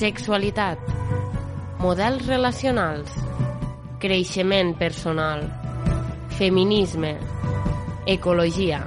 sexualitat, 0.00 0.78
models 1.78 2.24
relacionals, 2.26 3.12
creixement 4.00 4.72
personal, 4.78 5.42
feminisme, 6.38 7.18
ecologia. 8.06 8.80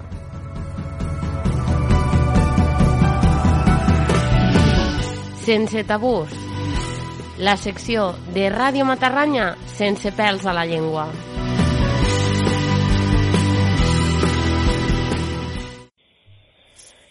Sense 5.44 5.84
tabús, 5.84 6.34
la 7.38 7.58
secció 7.62 8.16
de 8.34 8.50
Ràdio 8.50 8.90
Matarranya 8.90 9.52
sense 9.78 10.16
pèls 10.18 10.50
a 10.50 10.58
la 10.58 10.66
llengua. 10.66 11.12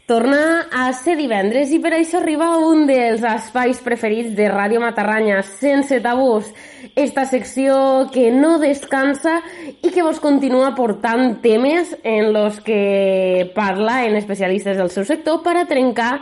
Torna 0.02 0.66
a 0.74 0.88
ser 0.98 1.14
divendres 1.14 1.70
i 1.70 1.78
per 1.78 1.92
això 1.94 2.18
arriba 2.18 2.48
un 2.58 2.88
dels 2.88 3.22
espais 3.22 3.78
preferits 3.84 4.32
de 4.34 4.48
Ràdio 4.50 4.80
Matarranya, 4.82 5.44
Sense 5.46 6.00
Tabús, 6.02 6.48
esta 6.98 7.22
secció 7.30 8.08
que 8.10 8.32
no 8.34 8.56
descansa 8.58 9.36
i 9.78 9.92
que 9.94 10.02
vos 10.02 10.18
continua 10.18 10.72
portant 10.74 11.36
temes 11.44 11.94
en 12.02 12.32
los 12.34 12.58
que 12.60 13.52
parla 13.54 14.00
en 14.08 14.18
especialistes 14.18 14.76
del 14.76 14.90
seu 14.90 15.06
sector 15.06 15.38
per 15.44 15.54
a 15.60 15.68
trencar 15.70 16.16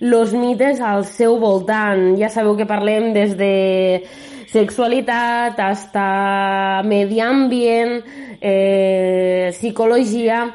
los 0.00 0.34
mites 0.36 0.82
al 0.84 1.06
seu 1.08 1.38
voltant. 1.40 2.12
Ja 2.20 2.28
sabeu 2.28 2.52
que 2.60 2.68
parlem 2.68 3.14
des 3.16 3.32
de 3.40 4.04
sexualitat 4.52 5.56
hasta 5.56 6.84
medi 6.84 7.24
ambient, 7.24 8.04
eh, 8.42 9.48
psicologia 9.56 10.50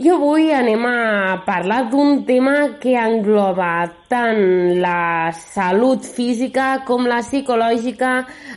i 0.00 0.08
avui 0.08 0.48
anem 0.56 0.84
a 0.88 1.42
parlar 1.44 1.82
d'un 1.90 2.22
tema 2.24 2.78
que 2.80 2.94
engloba 2.96 3.84
tant 4.08 4.80
la 4.80 5.28
salut 5.36 6.08
física 6.08 6.86
com 6.88 7.04
la 7.04 7.18
psicològica 7.20 8.14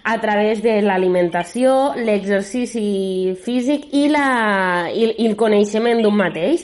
a 0.08 0.16
través 0.24 0.64
de 0.64 0.78
l'alimentació, 0.88 1.98
l'exercici 2.00 3.36
físic 3.44 3.92
i, 3.92 4.06
la, 4.08 4.88
i, 4.88 5.04
i 5.20 5.28
el 5.28 5.36
coneixement 5.36 6.00
d'un 6.00 6.16
mateix. 6.16 6.64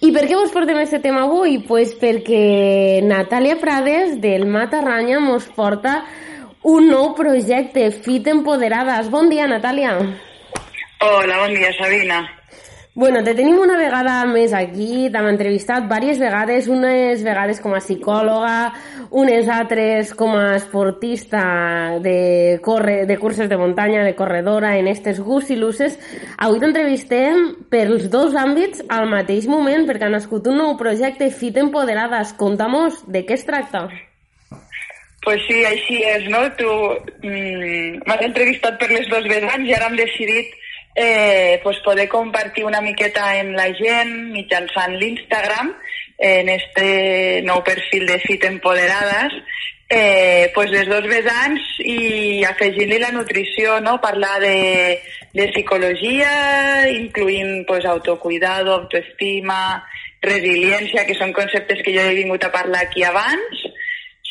I 0.00 0.08
per 0.08 0.24
què 0.24 0.40
vos 0.40 0.56
portem 0.56 0.80
aquest 0.80 1.04
tema 1.04 1.26
avui? 1.28 1.60
Pues 1.68 1.92
perquè 2.00 3.04
Natàlia 3.04 3.60
Prades 3.60 4.16
del 4.24 4.48
Matarranya 4.48 5.20
mos 5.20 5.52
porta 5.52 5.98
un 6.64 6.88
nou 6.88 7.12
projecte, 7.12 7.90
Fit 7.92 8.32
Empoderades. 8.32 9.12
Bon 9.12 9.28
dia, 9.28 9.44
Natàlia. 9.52 9.98
Hola, 11.02 11.42
bon 11.44 11.60
dia, 11.60 11.76
Sabina. 11.76 12.24
Bueno, 12.94 13.24
te 13.24 13.32
tenim 13.32 13.56
una 13.56 13.78
vegada 13.80 14.18
més 14.28 14.52
aquí, 14.52 15.06
t'hem 15.08 15.26
entrevistat 15.30 15.86
diverses 15.86 16.18
vegades, 16.20 16.66
unes 16.68 17.22
vegades 17.24 17.62
com 17.64 17.72
a 17.72 17.80
psicòloga, 17.80 18.74
unes 19.16 19.48
altres 19.48 20.10
com 20.12 20.34
a 20.36 20.58
esportista 20.58 21.40
de, 22.04 22.58
corre, 22.60 23.06
de 23.08 23.16
curses 23.16 23.48
de 23.48 23.56
muntanya, 23.56 24.04
de 24.04 24.12
corredora, 24.12 24.74
en 24.76 24.92
estes 24.92 25.22
gust 25.24 25.48
i 25.48 25.56
luces. 25.56 25.96
Avui 26.36 26.60
t'entrevistem 26.60 27.64
pels 27.72 28.10
dos 28.12 28.36
àmbits 28.36 28.84
al 28.92 29.08
mateix 29.08 29.48
moment, 29.48 29.88
perquè 29.88 30.10
ha 30.10 30.12
nascut 30.12 30.52
un 30.52 30.60
nou 30.60 30.76
projecte, 30.76 31.32
Fit 31.32 31.56
Empoderades. 31.64 32.36
Contamos 32.36 33.06
de 33.08 33.24
què 33.24 33.40
es 33.40 33.48
tracta. 33.48 33.86
Pues 35.24 35.40
sí, 35.48 35.64
així 35.64 36.02
és, 36.12 36.28
no? 36.28 36.44
Tu 36.60 36.68
mm, 37.24 38.02
m'has 38.04 38.26
entrevistat 38.28 38.76
per 38.76 38.92
les 38.92 39.08
dos 39.08 39.24
vegades 39.32 39.64
i 39.64 39.80
ara 39.80 39.88
hem 39.88 39.96
decidit 39.96 40.58
eh, 40.94 41.60
pues 41.62 41.78
poder 41.84 42.08
compartir 42.08 42.64
una 42.64 42.80
miqueta 42.80 43.30
amb 43.40 43.56
la 43.56 43.70
gent 43.78 44.12
mitjançant 44.32 44.96
l'Instagram 45.00 45.74
en 46.18 46.48
este 46.52 47.42
nou 47.46 47.62
perfil 47.66 48.06
de 48.06 48.18
Fit 48.22 48.44
Empoderades 48.44 49.40
eh, 49.94 50.50
pues 50.54 50.70
les 50.70 50.88
dos 50.88 51.04
vessants 51.04 51.64
i 51.84 52.42
afegint-li 52.48 52.98
la 53.02 53.10
nutrició, 53.12 53.76
no? 53.84 53.98
parlar 54.00 54.38
de, 54.40 55.00
de 55.36 55.48
psicologia, 55.52 56.88
incluint 56.88 57.66
pues, 57.68 57.84
autocuidado, 57.84 58.72
autoestima, 58.72 59.84
resiliència, 60.24 61.04
que 61.04 61.18
són 61.18 61.34
conceptes 61.36 61.82
que 61.84 61.92
jo 61.92 62.06
he 62.06 62.16
vingut 62.16 62.46
a 62.46 62.52
parlar 62.54 62.86
aquí 62.86 63.04
abans, 63.04 63.66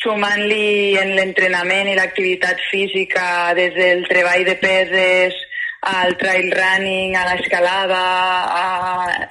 sumant-li 0.02 0.98
en 0.98 1.14
l'entrenament 1.14 1.92
i 1.92 1.94
l'activitat 1.94 2.58
física 2.72 3.54
des 3.54 3.70
del 3.78 4.02
treball 4.10 4.42
de 4.48 4.58
peses, 4.58 5.38
al 5.82 6.16
trail 6.16 6.52
running, 6.54 7.16
a 7.16 7.26
l'escalada, 7.32 8.02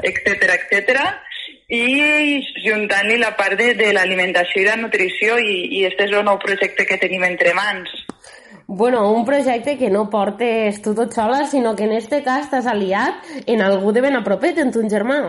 etc 0.04 0.56
etc 0.60 1.12
i 1.72 2.44
juntant-li 2.66 3.16
la 3.18 3.32
part 3.40 3.56
de, 3.60 3.72
de 3.80 3.94
l'alimentació 3.96 4.60
i 4.60 4.68
la 4.68 4.76
nutrició 4.76 5.38
i, 5.40 5.54
i 5.80 5.86
este 5.88 6.10
és 6.10 6.12
el 6.12 6.26
nou 6.28 6.40
projecte 6.42 6.86
que 6.88 7.00
tenim 7.00 7.24
entre 7.24 7.54
mans. 7.56 7.94
Bueno, 8.68 9.06
un 9.12 9.24
projecte 9.26 9.78
que 9.80 9.90
no 9.92 10.10
portes 10.12 10.82
tu 10.84 10.94
tot 10.96 11.16
sola, 11.16 11.46
sinó 11.48 11.76
que 11.76 11.88
en 11.88 11.96
este 11.96 12.22
cas 12.24 12.50
t'has 12.52 12.68
aliat 12.68 13.24
en 13.46 13.64
algú 13.64 13.92
de 13.96 14.04
ben 14.04 14.20
a 14.20 14.24
propet, 14.24 14.60
en 14.60 14.72
ton 14.76 14.92
germà. 14.92 15.22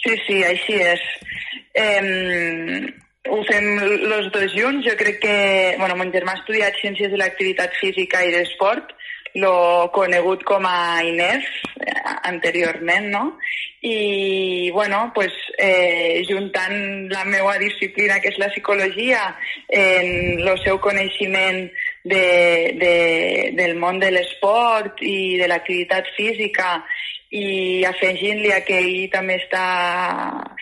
Sí, 0.00 0.16
sí, 0.26 0.40
així 0.44 0.80
és. 0.80 1.04
Eh, 1.76 2.88
ho 3.28 3.38
fem 3.48 3.68
els 3.84 4.32
dos 4.32 4.56
junts. 4.56 4.84
Jo 4.88 4.96
crec 4.98 5.20
que... 5.22 5.36
Bueno, 5.78 5.96
mon 6.00 6.12
germà 6.12 6.34
ha 6.34 6.40
estudiat 6.40 6.80
Ciències 6.80 7.12
de 7.12 7.20
l'Activitat 7.20 7.76
Física 7.80 8.24
i 8.24 8.32
d'Esport 8.34 8.96
lo 9.34 9.90
conegut 9.92 10.42
com 10.44 10.64
a 10.66 11.02
Inés 11.04 11.44
eh, 11.80 11.92
anteriorment, 12.24 13.08
no? 13.10 13.38
I, 13.80 14.70
bueno, 14.70 15.10
pues, 15.14 15.32
eh, 15.58 16.22
juntant 16.28 17.10
la 17.10 17.24
meva 17.24 17.56
disciplina, 17.58 18.20
que 18.20 18.30
és 18.30 18.38
la 18.38 18.50
psicologia, 18.52 19.24
en 19.68 20.38
el 20.38 20.58
seu 20.62 20.78
coneixement 20.78 21.64
de, 22.04 22.26
de, 22.78 22.94
del 23.58 23.74
món 23.80 23.98
de 23.98 24.12
l'esport 24.14 25.02
i 25.02 25.38
de 25.40 25.48
l'activitat 25.50 26.12
física 26.14 26.76
i 27.32 27.82
afegint-li 27.88 28.52
a 28.52 28.60
que 28.62 28.76
ell 28.78 29.08
també 29.10 29.38
està 29.40 29.64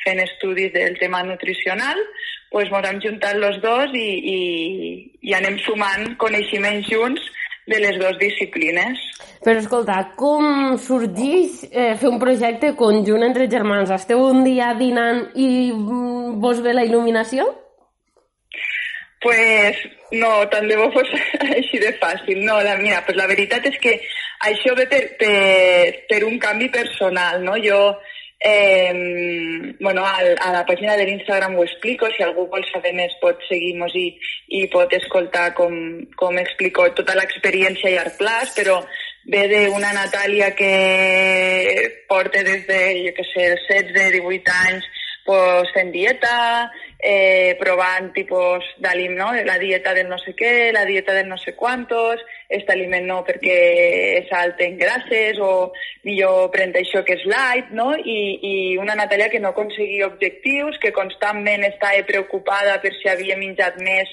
fent 0.04 0.22
estudis 0.22 0.72
del 0.72 0.96
tema 1.02 1.20
nutricional, 1.26 1.98
pues, 2.54 2.70
ens 2.70 2.88
hem 2.88 3.02
juntat 3.02 3.36
els 3.36 3.60
dos 3.60 3.92
i, 3.92 4.08
i, 4.32 4.40
i 5.28 5.36
anem 5.36 5.58
sumant 5.66 6.14
coneixements 6.22 6.88
junts 6.88 7.28
de 7.70 7.78
les 7.80 7.98
dues 8.00 8.18
disciplines. 8.18 9.06
Però 9.44 9.62
escolta, 9.62 9.96
com 10.18 10.76
sorgeix 10.82 11.62
eh, 11.70 11.94
fer 12.00 12.10
un 12.10 12.18
projecte 12.20 12.74
conjunt 12.76 13.24
entre 13.24 13.48
germans? 13.52 13.92
Esteu 13.94 14.24
un 14.26 14.42
dia 14.44 14.72
dinant 14.78 15.22
i 15.38 15.70
mm, 15.72 16.36
vos 16.42 16.60
ve 16.64 16.74
la 16.76 16.84
il·luminació? 16.88 17.46
Pues 19.20 19.80
no, 20.16 20.30
tant 20.52 20.66
de 20.68 20.76
bo 20.80 20.88
fos 20.94 21.08
així 21.56 21.80
de 21.80 21.94
fàcil. 22.02 22.42
No, 22.44 22.58
la, 22.64 22.76
mira, 22.80 23.02
pues 23.06 23.18
la 23.20 23.28
veritat 23.30 23.66
és 23.70 23.78
que 23.80 23.96
això 24.48 24.74
ve 24.76 24.86
per, 24.90 25.02
per, 25.20 25.34
per 26.10 26.22
un 26.28 26.38
canvi 26.42 26.70
personal, 26.72 27.44
no? 27.44 27.56
Jo 27.64 27.80
Eh, 28.42 29.76
bueno, 29.80 30.06
al, 30.06 30.34
a 30.40 30.52
la 30.52 30.64
pàgina 30.64 30.96
de 30.96 31.04
l'Instagram 31.04 31.58
ho 31.58 31.64
explico, 31.64 32.08
si 32.16 32.22
algú 32.24 32.46
vol 32.48 32.64
saber 32.70 32.94
més 32.96 33.12
pot 33.20 33.42
seguir-nos 33.50 33.92
i, 34.00 34.06
i 34.56 34.62
pot 34.72 34.92
escoltar 34.96 35.50
com, 35.58 35.74
com 36.16 36.40
explico 36.40 36.88
tota 36.96 37.18
l'experiència 37.18 37.92
i 37.92 37.98
art 38.00 38.16
plaç, 38.16 38.54
però 38.56 38.78
ve 39.28 39.42
d'una 39.52 39.92
Natàlia 39.92 40.54
que 40.56 40.72
porta 42.08 42.40
des 42.46 42.64
de, 42.70 42.80
jo 43.04 43.12
què 43.18 43.28
sé, 43.34 43.50
els 43.52 43.68
16, 43.68 44.16
18 44.16 44.56
anys 44.64 44.88
pues, 45.26 45.74
fent 45.76 45.92
dieta, 45.92 46.36
eh, 47.02 47.56
provant 47.58 48.10
tipus 48.12 48.64
d'aliment, 48.78 49.18
no? 49.18 49.44
la 49.46 49.58
dieta 49.58 49.94
del 49.94 50.08
no 50.08 50.18
sé 50.18 50.34
què, 50.36 50.70
la 50.72 50.84
dieta 50.84 51.14
del 51.16 51.28
no 51.28 51.38
sé 51.38 51.54
quantos, 51.56 52.22
aquest 52.50 52.70
aliment 52.74 53.06
no 53.08 53.20
perquè 53.26 53.58
és 54.20 54.32
alt 54.36 54.60
en 54.64 54.76
grasses 54.78 55.38
o 55.40 55.70
millor 56.06 56.50
prendre 56.54 56.82
això 56.82 57.04
que 57.06 57.16
és 57.18 57.26
light, 57.28 57.70
no? 57.76 57.92
I, 57.96 58.18
i 58.42 58.54
una 58.80 58.96
Natàlia 58.98 59.30
que 59.32 59.40
no 59.40 59.54
aconseguia 59.54 60.08
objectius, 60.10 60.78
que 60.82 60.94
constantment 60.96 61.64
estava 61.68 62.02
preocupada 62.08 62.80
per 62.82 62.94
si 62.98 63.08
havia 63.08 63.38
menjat 63.40 63.80
més 63.84 64.10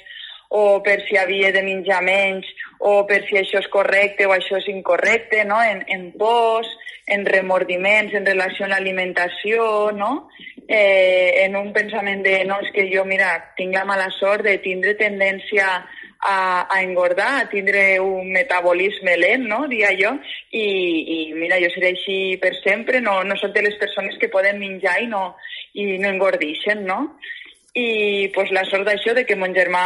o 0.49 0.81
per 0.83 1.01
si 1.07 1.17
havia 1.17 1.51
de 1.51 1.63
menjar 1.63 2.01
menys 2.03 2.47
o 2.79 3.01
per 3.07 3.23
si 3.27 3.37
això 3.39 3.59
és 3.59 3.69
correcte 3.73 4.27
o 4.27 4.33
això 4.35 4.59
és 4.61 4.67
incorrecte, 4.71 5.43
no? 5.45 5.59
en, 5.63 5.83
en 5.91 6.11
pors, 6.17 6.69
en 7.07 7.25
remordiments 7.25 8.13
en 8.13 8.25
relació 8.25 8.65
a 8.65 8.71
l'alimentació, 8.75 9.91
no? 9.95 10.29
eh, 10.67 11.45
en 11.45 11.55
un 11.55 11.71
pensament 11.73 12.23
de 12.23 12.43
no, 12.45 12.59
és 12.63 12.73
que 12.75 12.87
jo, 12.91 13.05
mira, 13.07 13.31
tinc 13.57 13.75
la 13.75 13.85
mala 13.87 14.09
sort 14.19 14.43
de 14.45 14.57
tindre 14.63 14.93
tendència 14.99 15.67
a, 16.19 16.37
a 16.67 16.81
engordar, 16.81 17.29
a 17.41 17.49
tindre 17.49 17.99
un 18.03 18.31
metabolisme 18.33 19.15
lent, 19.17 19.47
no? 19.47 19.65
dia 19.71 19.93
jo, 19.99 20.13
i, 20.51 20.67
i 21.15 21.19
mira, 21.37 21.59
jo 21.63 21.71
seré 21.73 21.93
així 21.95 22.19
per 22.41 22.53
sempre, 22.59 23.01
no, 23.01 23.21
no 23.23 23.37
soc 23.39 23.55
de 23.55 23.63
les 23.67 23.79
persones 23.79 24.17
que 24.19 24.31
poden 24.33 24.59
menjar 24.59 24.99
i 25.03 25.07
no, 25.11 25.35
i 25.77 25.95
no 26.01 26.11
engordixen, 26.11 26.83
no? 26.85 27.17
I 27.77 28.29
pues, 28.33 28.49
la 28.55 28.63
sort 28.65 28.87
d'això, 28.87 29.13
de 29.13 29.23
que 29.27 29.37
mon 29.37 29.53
germà 29.53 29.85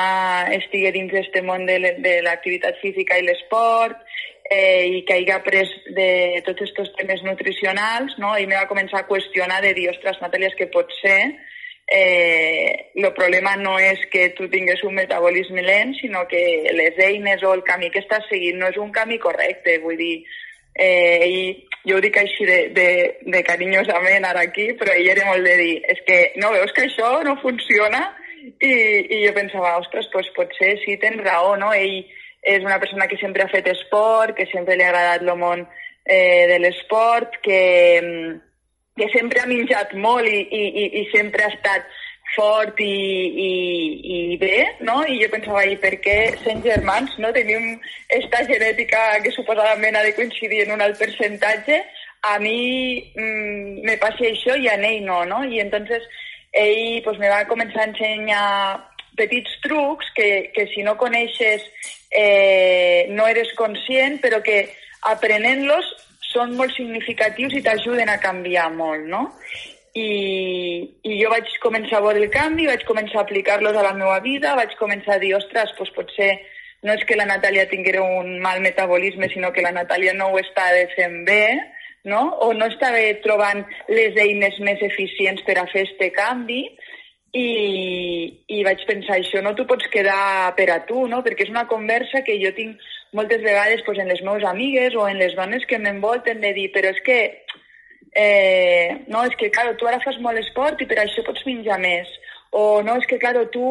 estigui 0.56 0.94
dins 0.96 1.12
d'aquest 1.12 1.44
món 1.44 1.66
de 1.68 1.80
l'activitat 2.24 2.78
física 2.80 3.18
i 3.20 3.26
l'esport, 3.28 4.00
eh, 4.52 4.88
i 4.88 5.02
que 5.08 5.18
hagi 5.18 5.32
après 5.36 5.72
de 5.96 6.10
tots 6.46 6.64
aquests 6.68 6.96
temes 7.00 7.24
nutricionals, 7.28 8.16
no? 8.20 8.36
i 8.38 8.48
me 8.48 8.56
va 8.56 8.70
començar 8.70 9.02
a 9.02 9.08
qüestionar 9.10 9.62
de 9.66 9.74
dir, 9.78 9.90
ostres, 9.92 10.20
Natàlia, 10.24 10.52
és 10.52 10.60
que 10.60 10.72
pot 10.72 10.92
ser 11.02 11.20
eh, 11.92 12.92
el 12.96 13.14
problema 13.14 13.58
no 13.58 13.78
és 13.80 14.00
que 14.12 14.30
tu 14.38 14.48
tingues 14.50 14.84
un 14.88 14.96
metabolisme 14.96 15.62
lent, 15.62 15.96
sinó 16.00 16.24
que 16.28 16.72
les 16.72 17.00
eines 17.04 17.44
o 17.44 17.54
el 17.54 17.64
camí 17.68 17.92
que 17.92 18.00
estàs 18.00 18.28
seguint 18.32 18.60
no 18.60 18.70
és 18.72 18.80
un 18.80 18.94
camí 18.96 19.20
correcte. 19.20 19.78
Vull 19.84 20.00
dir, 20.00 20.16
eh, 20.76 21.28
i 21.28 21.42
jo 21.88 21.98
ho 21.98 22.02
dic 22.04 22.18
així 22.22 22.46
de, 22.46 22.60
de, 22.76 22.88
de 23.34 23.44
carinyosament 23.44 24.26
ara 24.28 24.46
aquí, 24.48 24.72
però 24.78 24.94
ell 24.94 25.10
era 25.14 25.28
molt 25.30 25.46
de 25.48 25.56
dir, 25.58 25.76
és 25.94 26.02
que 26.08 26.20
no 26.42 26.54
veus 26.54 26.74
que 26.78 26.86
això 26.88 27.14
no 27.26 27.38
funciona? 27.42 28.04
I, 28.42 28.74
i 28.74 29.18
jo 29.26 29.34
pensava, 29.36 29.76
ostres, 29.78 30.08
doncs 30.14 30.32
potser 30.38 30.76
sí, 30.82 30.98
tens 31.02 31.22
raó, 31.22 31.56
no? 31.62 31.72
Ell 31.78 32.02
és 32.42 32.64
una 32.66 32.80
persona 32.82 33.06
que 33.08 33.20
sempre 33.22 33.44
ha 33.44 33.52
fet 33.52 33.68
esport, 33.70 34.34
que 34.38 34.48
sempre 34.50 34.78
li 34.78 34.86
ha 34.86 34.90
agradat 34.90 35.26
el 35.26 35.36
món 35.38 35.62
eh, 36.06 36.48
de 36.50 36.58
l'esport, 36.62 37.38
que, 37.46 37.60
que 38.98 39.10
sempre 39.14 39.44
ha 39.44 39.50
menjat 39.50 39.94
molt 39.94 40.30
i, 40.30 40.42
i, 40.42 40.88
i 41.02 41.04
sempre 41.14 41.46
ha 41.46 41.54
estat 41.54 41.86
fort 42.36 42.80
i, 42.80 42.86
i, 43.46 43.52
i 44.16 44.38
bé, 44.42 44.58
no? 44.88 45.02
I 45.04 45.20
jo 45.22 45.30
pensava, 45.34 45.64
i 45.68 45.78
per 45.82 45.96
què 46.04 46.18
sent 46.44 46.64
germans, 46.66 47.18
no? 47.20 47.32
Tenim 47.36 47.74
esta 48.10 48.44
genètica 48.48 49.02
que 49.24 49.34
suposadament 49.36 49.98
ha 49.98 50.06
de 50.06 50.16
coincidir 50.18 50.64
en 50.66 50.76
un 50.78 50.86
alt 50.86 51.00
percentatge, 51.00 51.82
a 52.22 52.38
mi 52.40 53.12
mm, 53.16 53.82
me 53.88 53.98
passa 53.98 54.28
això 54.30 54.56
i 54.56 54.70
a 54.70 54.78
ell 54.78 55.02
no, 55.06 55.24
no? 55.26 55.44
I 55.44 55.60
entonces 55.60 56.06
ell 56.52 57.02
pues, 57.04 57.18
me 57.18 57.30
va 57.32 57.48
començar 57.50 57.86
a 57.86 57.90
ensenyar 57.90 58.46
petits 59.18 59.58
trucs 59.64 60.12
que, 60.16 60.52
que 60.56 60.68
si 60.74 60.84
no 60.84 60.98
coneixes 60.98 61.66
eh, 62.12 63.08
no 63.10 63.28
eres 63.28 63.52
conscient, 63.58 64.20
però 64.22 64.42
que 64.46 64.64
aprenent-los 65.10 65.90
són 66.32 66.56
molt 66.56 66.74
significatius 66.76 67.58
i 67.58 67.64
t'ajuden 67.66 68.10
a 68.12 68.20
canviar 68.24 68.70
molt, 68.76 69.08
no? 69.10 69.26
I, 69.94 70.08
I 71.04 71.18
jo 71.20 71.30
vaig 71.34 71.50
començar 71.64 72.00
a 72.00 72.06
veure 72.06 72.22
el 72.24 72.32
canvi, 72.32 72.68
vaig 72.70 72.86
començar 72.88 73.20
a 73.20 73.26
aplicar-los 73.26 73.76
a 73.76 73.84
la 73.84 73.94
meva 73.98 74.20
vida, 74.24 74.56
vaig 74.56 74.78
començar 74.80 75.18
a 75.18 75.22
dir, 75.24 75.34
ostres, 75.36 75.74
doncs 75.78 75.92
potser 75.98 76.32
no 76.88 76.96
és 76.96 77.04
que 77.06 77.18
la 77.20 77.28
Natàlia 77.30 77.68
tinguera 77.70 78.02
un 78.02 78.40
mal 78.42 78.62
metabolisme, 78.64 79.30
sinó 79.30 79.52
que 79.54 79.62
la 79.62 79.74
Natàlia 79.76 80.16
no 80.18 80.32
ho 80.32 80.40
està 80.40 80.72
fent 80.96 81.22
bé, 81.28 81.44
no? 82.10 82.24
o 82.42 82.54
no 82.58 82.70
estava 82.72 83.02
trobant 83.22 83.62
les 83.90 84.18
eines 84.18 84.58
més 84.66 84.82
eficients 84.82 85.44
per 85.46 85.60
a 85.60 85.68
fer 85.70 85.86
este 85.90 86.10
canvi, 86.16 86.64
i, 87.32 87.48
i 88.52 88.64
vaig 88.68 88.82
pensar, 88.88 89.20
això 89.20 89.40
no 89.44 89.54
t'ho 89.56 89.64
pots 89.68 89.88
quedar 89.94 90.52
per 90.58 90.68
a 90.74 90.82
tu, 90.88 91.06
no? 91.08 91.22
perquè 91.24 91.46
és 91.46 91.54
una 91.54 91.68
conversa 91.70 92.26
que 92.28 92.36
jo 92.42 92.52
tinc 92.56 92.82
moltes 93.16 93.44
vegades 93.44 93.84
pues, 93.86 94.00
en 94.00 94.10
les 94.12 94.24
meves 94.24 94.44
amigues 94.48 94.96
o 94.96 95.08
en 95.08 95.20
les 95.20 95.36
dones 95.38 95.64
que 95.68 95.80
m'envolten 95.80 96.42
de 96.44 96.52
dir, 96.58 96.70
però 96.76 96.92
és 96.92 97.00
que, 97.06 97.20
eh, 98.14 99.04
no, 99.08 99.24
és 99.26 99.36
que, 99.40 99.52
claro, 99.52 99.76
tu 99.78 99.88
ara 99.88 100.02
fas 100.04 100.18
molt 100.20 100.40
esport 100.42 100.82
i 100.82 100.88
per 100.90 101.00
això 101.02 101.24
pots 101.28 101.46
menjar 101.48 101.80
més. 101.80 102.10
O 102.52 102.82
no, 102.84 102.98
és 103.00 103.06
que, 103.08 103.16
claro, 103.18 103.46
tu 103.48 103.64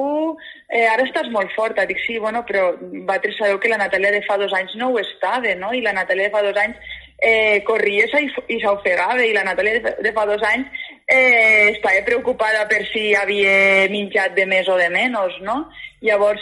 eh, 0.73 0.87
ara 0.89 1.05
estàs 1.05 1.29
molt 1.33 1.53
forta. 1.53 1.85
Dic, 1.89 2.01
sí, 2.07 2.17
bueno, 2.19 2.41
però 2.49 2.71
vosaltres 2.81 3.37
sabeu 3.37 3.61
que 3.61 3.69
la 3.69 3.81
Natàlia 3.83 4.13
de 4.15 4.23
fa 4.25 4.39
dos 4.41 4.55
anys 4.57 4.73
no 4.81 4.89
ho 4.89 5.01
estava, 5.03 5.53
no? 5.61 5.75
I 5.77 5.83
la 5.85 5.93
Natàlia 5.93 6.31
de 6.31 6.33
fa 6.33 6.41
dos 6.47 6.57
anys 6.63 6.81
eh, 7.21 7.61
corria 7.69 8.07
i 8.49 8.61
s'ofegava 8.63 9.21
i 9.25 9.35
la 9.37 9.45
Natàlia 9.45 9.83
de, 9.85 9.95
de 10.01 10.13
fa 10.17 10.25
dos 10.25 10.43
anys 10.49 10.89
eh, 11.05 11.69
estava 11.75 12.01
preocupada 12.07 12.65
per 12.71 12.81
si 12.89 13.11
havia 13.15 13.85
menjat 13.93 14.33
de 14.39 14.49
més 14.49 14.69
o 14.73 14.79
de 14.81 14.89
menys, 14.89 15.37
no? 15.45 15.67
Llavors, 16.01 16.41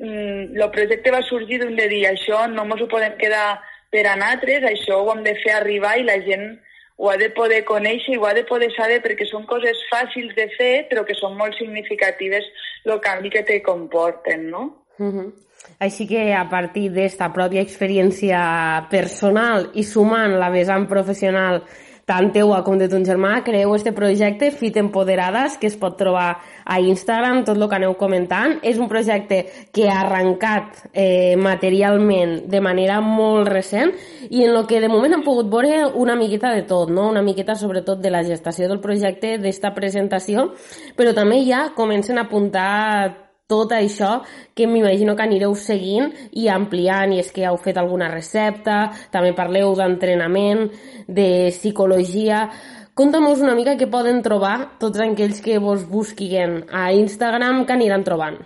el 0.00 0.08
mm, 0.56 0.70
projecte 0.72 1.12
va 1.12 1.22
sorgir 1.28 1.60
d'un 1.60 1.76
de 1.76 1.88
dir 1.92 2.06
això 2.08 2.46
no 2.50 2.64
ens 2.64 2.80
ho 2.82 2.88
podem 2.90 3.18
quedar 3.20 3.60
per 3.92 4.08
a 4.08 4.16
nosaltres, 4.16 4.64
això 4.66 5.02
ho 5.02 5.12
hem 5.12 5.22
de 5.22 5.36
fer 5.44 5.52
arribar 5.54 5.98
i 6.00 6.08
la 6.08 6.16
gent 6.24 6.54
ho 6.96 7.10
ha 7.10 7.16
de 7.18 7.30
poder 7.34 7.62
conèixer 7.68 8.14
i 8.14 8.18
ho 8.18 8.26
ha 8.28 8.34
de 8.36 8.44
poder 8.48 8.70
saber 8.76 9.00
perquè 9.04 9.26
són 9.30 9.46
coses 9.50 9.80
fàcils 9.90 10.34
de 10.38 10.48
fer 10.56 10.74
però 10.90 11.04
que 11.06 11.16
són 11.18 11.36
molt 11.38 11.56
significatives 11.58 12.46
el 12.84 13.00
canvi 13.00 13.30
que 13.30 13.42
te 13.42 13.62
comporten, 13.62 14.50
no? 14.50 14.62
Uh 14.98 15.10
-huh. 15.12 15.32
Així 15.80 16.06
que 16.06 16.32
a 16.34 16.48
partir 16.48 16.90
d'esta 16.92 17.32
pròpia 17.32 17.62
experiència 17.64 18.86
personal 18.90 19.70
i 19.74 19.82
sumant 19.82 20.38
la 20.38 20.50
vessant 20.50 20.86
professional 20.86 21.62
tant 22.04 22.30
teua 22.34 22.60
com 22.64 22.76
de 22.78 22.88
ton 22.90 23.04
germà, 23.06 23.38
creeu 23.46 23.74
este 23.74 23.92
projecte 23.96 24.50
Fit 24.52 24.76
Empoderades, 24.80 25.56
que 25.60 25.68
es 25.70 25.76
pot 25.80 25.96
trobar 25.98 26.36
a 26.64 26.78
Instagram, 26.80 27.42
tot 27.48 27.56
el 27.56 27.68
que 27.68 27.78
aneu 27.78 27.96
comentant. 28.00 28.58
És 28.62 28.78
un 28.78 28.88
projecte 28.90 29.44
que 29.72 29.88
ha 29.88 30.02
arrencat 30.02 30.84
eh, 30.92 31.34
materialment 31.40 32.44
de 32.50 32.60
manera 32.64 33.00
molt 33.04 33.48
recent 33.48 33.94
i 34.30 34.44
en 34.44 34.54
el 34.54 34.66
que 34.68 34.80
de 34.84 34.92
moment 34.92 35.16
hem 35.16 35.24
pogut 35.24 35.50
veure 35.50 35.84
una 35.94 36.16
miqueta 36.16 36.52
de 36.54 36.62
tot, 36.68 36.92
no? 36.92 37.08
una 37.10 37.24
miqueta 37.24 37.56
sobretot 37.56 38.00
de 38.04 38.12
la 38.12 38.24
gestació 38.24 38.68
del 38.68 38.82
projecte, 38.84 39.36
d'esta 39.38 39.74
presentació, 39.74 40.50
però 40.96 41.14
també 41.16 41.42
ja 41.48 41.70
comencen 41.76 42.18
a 42.18 42.28
apuntar 42.28 43.23
tot 43.50 43.72
això 43.76 44.22
que 44.56 44.66
m'imagino 44.66 45.14
que 45.16 45.24
anireu 45.26 45.54
seguint 45.58 46.12
i 46.32 46.48
ampliant, 46.48 47.12
i 47.12 47.20
és 47.20 47.30
que 47.32 47.44
heu 47.44 47.58
fet 47.60 47.76
alguna 47.80 48.08
recepta, 48.12 48.88
també 49.12 49.34
parleu 49.36 49.74
d'entrenament, 49.78 50.70
de 51.08 51.28
psicologia... 51.52 52.48
Conta'm-nos 52.94 53.40
una 53.42 53.56
mica 53.58 53.72
què 53.74 53.88
poden 53.90 54.20
trobar 54.22 54.78
tots 54.78 55.00
aquells 55.02 55.40
que 55.42 55.56
vos 55.58 55.80
busquin 55.90 56.60
a 56.70 56.92
Instagram 56.94 57.64
que 57.66 57.74
aniran 57.74 58.04
trobant. 58.06 58.36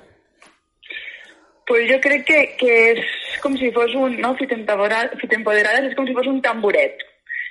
Pues 1.68 1.84
jo 1.90 1.98
crec 2.00 2.24
que, 2.24 2.38
que 2.56 2.78
és 2.94 3.10
com 3.42 3.58
si 3.60 3.68
fos 3.76 3.92
un, 3.92 4.16
no, 4.22 4.32
Fit 4.40 4.54
Empoderades 4.56 5.90
és 5.90 5.98
com 5.98 6.08
si 6.08 6.16
fos 6.16 6.30
un 6.32 6.40
tamboret, 6.40 7.04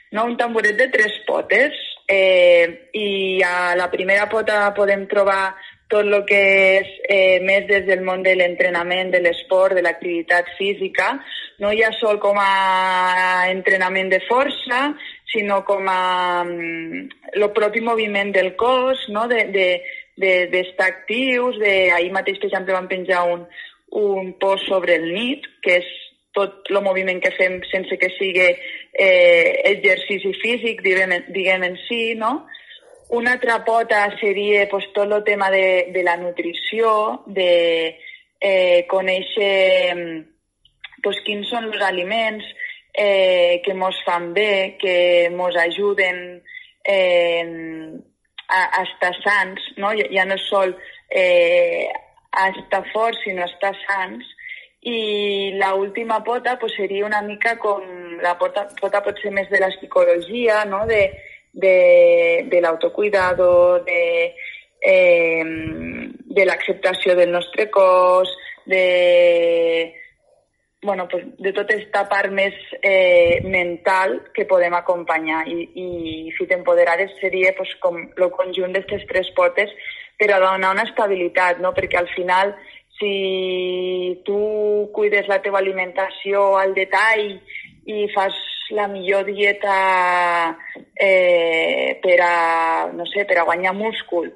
no? 0.09 0.25
un 0.25 0.33
tamboret 0.41 0.73
de 0.81 0.89
tres 0.89 1.19
potes, 1.29 1.77
eh, 2.09 2.89
i 2.97 3.43
a 3.45 3.75
la 3.77 3.91
primera 3.93 4.25
pota 4.31 4.63
podem 4.73 5.05
trobar 5.05 5.53
tot 5.87 6.05
el 6.05 6.23
que 6.27 6.39
és 6.77 6.89
eh, 7.07 7.39
més 7.43 7.67
des 7.67 7.85
del 7.87 8.03
món 8.03 8.23
de 8.23 8.35
l'entrenament, 8.35 9.11
de 9.11 9.21
l'esport, 9.23 9.75
de 9.75 9.83
l'activitat 9.85 10.49
física, 10.57 11.13
no 11.63 11.71
ja 11.73 11.91
sol 11.97 12.19
com 12.21 12.37
a 12.41 13.47
entrenament 13.51 14.11
de 14.11 14.19
força, 14.27 14.81
sinó 15.31 15.63
com 15.65 15.87
a 15.89 16.43
el 16.43 17.43
mm, 17.43 17.53
propi 17.55 17.81
moviment 17.81 18.33
del 18.35 18.55
cos, 18.59 19.07
no? 19.09 19.27
de, 19.31 19.45
de, 19.53 19.69
d'estar 20.17 20.51
de, 20.51 20.51
de 20.51 20.83
actius, 20.91 21.59
de, 21.59 21.73
ahir 21.95 22.11
mateix, 22.11 22.39
per 22.41 22.51
exemple, 22.51 22.75
vam 22.75 22.91
penjar 22.91 23.23
un, 23.31 23.47
un 24.03 24.33
post 24.41 24.67
sobre 24.67 24.99
el 24.99 25.09
nit, 25.13 25.47
que 25.63 25.79
és 25.79 25.95
tot 26.37 26.69
el 26.69 26.83
moviment 26.85 27.19
que 27.23 27.33
fem 27.33 27.57
sense 27.71 27.97
que 27.97 28.11
sigui 28.13 28.45
eh, 28.45 29.61
exercici 29.71 30.35
físic, 30.43 30.83
diguem, 30.85 31.15
diguem 31.33 31.65
en 31.71 31.77
si, 31.87 32.01
no? 32.19 32.45
Una 33.09 33.33
altra 33.33 33.63
pota 33.63 34.09
seria 34.19 34.67
pues, 34.69 34.91
tot 34.93 35.11
el 35.11 35.23
tema 35.23 35.49
de, 35.49 35.89
de 35.93 36.03
la 36.03 36.17
nutrició, 36.17 37.23
de 37.25 37.99
eh, 38.39 38.85
conèixer 38.91 39.95
pues, 41.03 41.21
quins 41.23 41.47
són 41.47 41.69
els 41.69 41.85
aliments 41.87 42.43
eh, 42.91 43.61
que 43.63 43.71
ens 43.71 44.01
fan 44.03 44.33
bé, 44.35 44.75
que 44.81 44.97
ens 45.29 45.59
ajuden 45.63 46.19
eh, 46.83 47.45
a, 48.49 48.61
a 48.79 48.83
estar 48.83 49.13
sants, 49.21 49.69
no? 49.77 49.93
Ja, 49.95 50.09
ja 50.11 50.27
no 50.27 50.35
és 50.35 50.49
sol 50.51 50.75
eh, 51.07 51.87
a 52.35 52.49
estar 52.49 52.83
forts, 52.91 53.23
sinó 53.23 53.45
a 53.45 53.51
estar 53.53 53.71
sants. 53.85 54.35
I 54.87 55.55
la 55.57 55.73
última 55.75 56.19
pota 56.23 56.57
pues, 56.59 56.75
seria 56.75 57.05
una 57.05 57.21
mica 57.21 57.55
com 57.57 57.87
la 58.21 58.35
pota, 58.39 58.67
pota 58.81 59.01
pot 59.03 59.23
ser 59.23 59.31
més 59.31 59.47
de 59.49 59.63
la 59.63 59.71
psicologia, 59.77 60.65
no? 60.65 60.83
de, 60.87 61.01
de, 61.57 62.45
de 62.51 62.61
l'autocuidado, 62.61 63.79
de, 63.83 64.33
eh, 64.81 65.43
de 65.43 66.45
l'acceptació 66.45 67.15
del 67.17 67.31
nostre 67.33 67.69
cos, 67.73 68.29
de, 68.65 69.93
bueno, 70.83 71.07
pues 71.09 71.25
de 71.37 71.51
tota 71.53 71.73
aquesta 71.73 72.05
part 72.07 72.31
més 72.31 72.55
eh, 72.81 73.41
mental 73.43 74.19
que 74.35 74.45
podem 74.45 74.75
acompanyar 74.77 75.43
i, 75.49 75.65
i 75.73 75.87
Fit 76.37 76.53
Empoderades 76.53 77.15
seria 77.21 77.55
pues, 77.57 77.73
com 77.81 78.03
el 78.05 78.29
conjunt 78.37 78.75
d'aquestes 78.75 79.07
tres 79.09 79.31
potes 79.35 79.73
per 80.17 80.29
a 80.33 80.41
donar 80.41 80.73
una 80.75 80.85
estabilitat, 80.85 81.61
no? 81.63 81.73
perquè 81.73 81.97
al 81.97 82.09
final 82.13 82.53
si 82.97 84.21
tu 84.25 84.89
cuides 84.93 85.27
la 85.29 85.41
teva 85.41 85.59
alimentació 85.59 86.55
al 86.57 86.73
detall 86.77 87.39
i 87.87 88.07
fas 88.13 88.35
la 88.75 88.87
millor 88.91 89.23
dieta 89.25 89.77
eh, 90.93 91.99
per 92.03 92.19
a, 92.21 92.89
no 92.91 93.05
sé, 93.07 93.23
per 93.25 93.39
a 93.39 93.45
guanyar 93.47 93.73
múscul, 93.75 94.27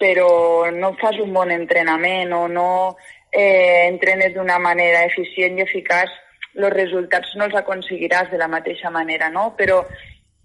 però 0.00 0.70
no 0.72 0.92
fas 1.00 1.16
un 1.20 1.32
bon 1.32 1.50
entrenament 1.52 2.32
o 2.36 2.46
no 2.48 2.96
eh, 3.32 3.86
entrenes 3.88 4.34
d'una 4.34 4.58
manera 4.60 5.06
eficient 5.08 5.58
i 5.58 5.64
eficaç, 5.64 6.12
els 6.56 6.74
resultats 6.74 7.32
no 7.38 7.46
els 7.46 7.56
aconseguiràs 7.56 8.30
de 8.32 8.40
la 8.40 8.50
mateixa 8.50 8.90
manera, 8.90 9.30
no? 9.30 9.54
Però 9.56 9.80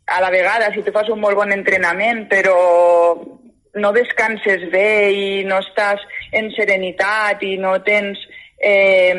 a 0.05 0.21
la 0.21 0.29
vegada, 0.29 0.71
si 0.71 0.83
tu 0.85 0.93
fas 0.95 1.09
un 1.09 1.19
molt 1.19 1.35
bon 1.35 1.51
entrenament, 1.51 2.27
però 2.29 2.55
no 3.75 3.91
descanses 3.91 4.69
bé 4.71 5.11
i 5.11 5.27
no 5.43 5.59
estàs 5.63 6.03
en 6.31 6.51
serenitat 6.55 7.43
i 7.43 7.55
no 7.59 7.73
tens 7.83 8.21
eh, 8.59 9.11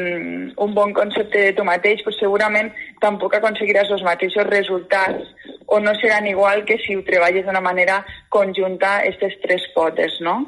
un 0.56 0.74
bon 0.74 0.94
concepte 0.96 1.42
de 1.42 1.52
tu 1.52 1.64
mateix, 1.66 2.00
pues 2.04 2.16
segurament 2.22 2.72
tampoc 3.06 3.38
aconseguiràs 3.38 3.92
els 3.96 4.04
mateixos 4.06 4.48
resultats 4.50 5.54
o 5.66 5.78
no 5.82 5.94
seran 6.00 6.26
igual 6.30 6.64
que 6.68 6.78
si 6.82 6.96
ho 6.96 7.04
treballes 7.06 7.46
d'una 7.46 7.62
manera 7.62 8.02
conjunta 8.28 8.98
aquestes 9.00 9.38
tres 9.42 9.66
potes, 9.74 10.20
no? 10.20 10.38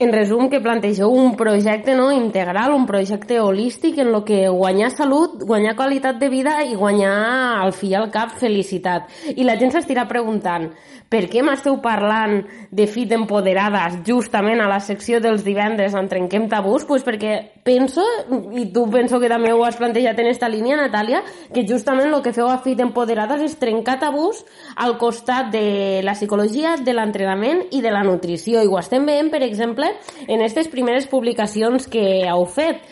En 0.00 0.12
resum, 0.14 0.44
que 0.46 0.60
plantegeu 0.62 1.10
un 1.10 1.32
projecte 1.34 1.96
no, 1.98 2.12
integral, 2.14 2.70
un 2.70 2.84
projecte 2.86 3.40
holístic 3.42 3.96
en 3.98 4.12
el 4.12 4.20
que 4.22 4.44
guanyar 4.46 4.92
salut, 4.94 5.40
guanyar 5.42 5.72
qualitat 5.74 6.20
de 6.20 6.28
vida 6.30 6.52
i 6.62 6.76
guanyar 6.78 7.16
al 7.64 7.72
fi 7.74 7.90
i 7.90 7.96
al 7.98 8.06
cap 8.14 8.36
felicitat. 8.38 9.10
I 9.34 9.42
la 9.42 9.56
gent 9.58 9.74
s'estirà 9.74 10.04
preguntant, 10.06 10.68
per 11.10 11.24
què 11.32 11.42
m'esteu 11.42 11.80
parlant 11.82 12.44
de 12.70 12.86
FIT 12.86 13.16
empoderades 13.16 13.96
justament 14.06 14.62
a 14.62 14.68
la 14.70 14.78
secció 14.78 15.18
dels 15.24 15.42
divendres 15.42 15.96
en 15.98 16.06
Trenquem 16.06 16.46
Tabús? 16.52 16.86
Pues 16.86 17.02
perquè 17.02 17.32
penso, 17.66 18.04
i 18.54 18.68
tu 18.70 18.86
penso 18.92 19.18
que 19.18 19.32
també 19.32 19.50
ho 19.50 19.64
has 19.66 19.80
plantejat 19.80 20.22
en 20.22 20.30
esta 20.30 20.52
línia, 20.52 20.76
Natàlia, 20.78 21.24
que 21.50 21.66
justament 21.66 22.12
el 22.12 22.22
que 22.22 22.36
feu 22.36 22.46
a 22.46 22.60
FIT 22.62 22.84
empoderades 22.86 23.42
és 23.48 23.58
trencar 23.58 23.98
tabús 23.98 24.44
al 24.76 24.94
costat 25.00 25.50
de 25.50 26.04
la 26.06 26.14
psicologia, 26.14 26.76
de 26.76 26.94
l'entrenament 26.94 27.64
i 27.72 27.82
de 27.82 27.90
la 27.90 28.04
nutrició. 28.06 28.62
I 28.62 28.70
ho 28.70 28.78
estem 28.78 29.08
veient, 29.08 29.32
per 29.32 29.42
exemple, 29.42 29.87
en 30.26 30.40
aquestes 30.40 30.70
primeres 30.72 31.08
publicacions 31.10 31.88
que 31.90 32.06
heu 32.28 32.46
fet 32.46 32.82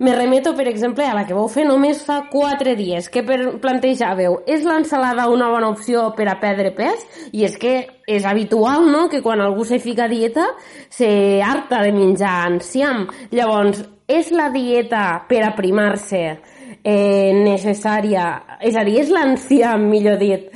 me 0.00 0.16
remeto, 0.16 0.56
per 0.56 0.66
exemple, 0.66 1.04
a 1.04 1.12
la 1.12 1.26
que 1.28 1.36
vau 1.36 1.44
fer 1.52 1.66
només 1.68 1.98
fa 2.00 2.22
4 2.32 2.72
dies, 2.72 3.10
que 3.12 3.20
plantejàveu, 3.20 4.38
és 4.48 4.64
l'ensalada 4.64 5.26
una 5.28 5.50
bona 5.52 5.68
opció 5.68 6.06
per 6.16 6.24
a 6.32 6.38
perdre 6.40 6.70
pes? 6.72 7.04
I 7.36 7.44
és 7.44 7.58
que 7.60 7.74
és 8.08 8.24
habitual, 8.24 8.88
no?, 8.88 9.10
que 9.12 9.20
quan 9.20 9.44
algú 9.44 9.68
se 9.68 9.76
fica 9.78 10.06
a 10.06 10.08
dieta 10.08 10.46
se 10.88 11.42
harta 11.44 11.82
de 11.84 11.92
menjar 11.92 12.48
enciam. 12.48 13.04
Llavors, 13.28 13.84
és 14.08 14.32
la 14.32 14.48
dieta 14.48 15.04
per 15.28 15.44
aprimar-se 15.44 16.24
eh, 16.32 17.36
necessària, 17.36 18.30
és 18.64 18.80
a 18.80 18.88
dir, 18.88 19.02
és 19.04 19.12
l'enciam, 19.12 19.84
millor 19.84 20.16
dit, 20.16 20.48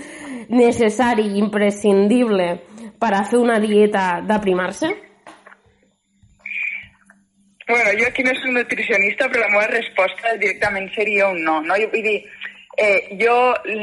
necessari, 0.49 1.35
imprescindible 1.37 2.55
per 2.97 3.12
a 3.12 3.26
fer 3.29 3.45
una 3.45 3.61
dieta 3.61 4.23
d'aprimar-se? 4.25 4.97
Bueno, 7.66 7.90
jo 7.99 8.06
aquí 8.06 8.23
no 8.23 8.35
soc 8.37 8.50
nutricionista, 8.52 9.28
però 9.28 9.47
la 9.47 9.52
meva 9.54 9.66
resposta 9.71 10.35
directament 10.37 10.90
seria 10.92 11.28
un 11.33 11.42
no. 11.44 11.61
no? 11.64 11.78
Jo 11.80 11.88
vull 11.92 12.04
dir, 12.04 12.18
eh, 12.76 13.16
jo 13.21 13.37
el 13.64 13.78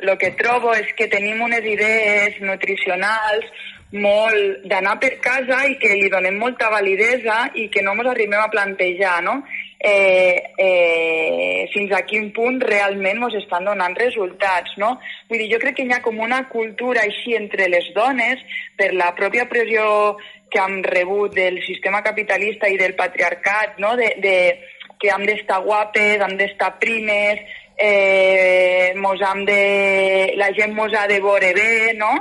mm, 0.00 0.14
que 0.22 0.30
trobo 0.40 0.72
és 0.72 0.94
que 0.96 1.10
tenim 1.12 1.42
unes 1.44 1.66
idees 1.68 2.40
nutricionals 2.40 3.50
molt 3.92 4.64
d'anar 4.68 4.98
per 5.00 5.14
casa 5.24 5.62
i 5.68 5.76
que 5.80 5.94
li 5.96 6.08
donem 6.12 6.36
molta 6.36 6.68
validesa 6.72 7.46
i 7.56 7.68
que 7.72 7.82
no 7.84 7.94
ens 7.96 8.10
arribem 8.10 8.40
a 8.40 8.50
plantejar, 8.52 9.22
no? 9.24 9.42
Eh, 9.78 10.42
eh, 10.58 11.68
fins 11.72 11.92
a 11.94 12.02
quin 12.02 12.32
punt 12.34 12.58
realment 12.60 13.22
ens 13.22 13.36
estan 13.38 13.64
donant 13.64 13.94
resultats, 13.96 14.74
no? 14.76 14.98
Vull 15.28 15.44
dir, 15.44 15.52
jo 15.52 15.60
crec 15.62 15.78
que 15.78 15.86
hi 15.86 15.92
ha 15.92 16.02
com 16.04 16.18
una 16.20 16.42
cultura 16.48 17.04
així 17.04 17.36
entre 17.38 17.68
les 17.68 17.92
dones 17.94 18.42
per 18.76 18.92
la 18.92 19.12
pròpia 19.16 19.48
pressió 19.48 20.16
que 20.50 20.60
hem 20.60 20.82
rebut 20.82 21.34
del 21.34 21.60
sistema 21.66 22.02
capitalista 22.02 22.68
i 22.68 22.78
del 22.80 22.94
patriarcat, 22.96 23.78
no? 23.78 23.94
de, 23.96 24.14
de, 24.22 24.36
que 24.98 25.10
hem 25.12 25.24
d'estar 25.28 25.60
guapes, 25.64 26.22
hem 26.24 26.36
d'estar 26.38 26.74
primes, 26.80 27.40
eh, 27.78 28.92
hem 28.94 29.44
de, 29.46 30.34
la 30.36 30.50
gent 30.56 30.74
mos 30.74 30.94
ha 30.94 31.06
de 31.06 31.20
veure 31.20 31.52
bé, 31.54 31.94
no? 31.94 32.12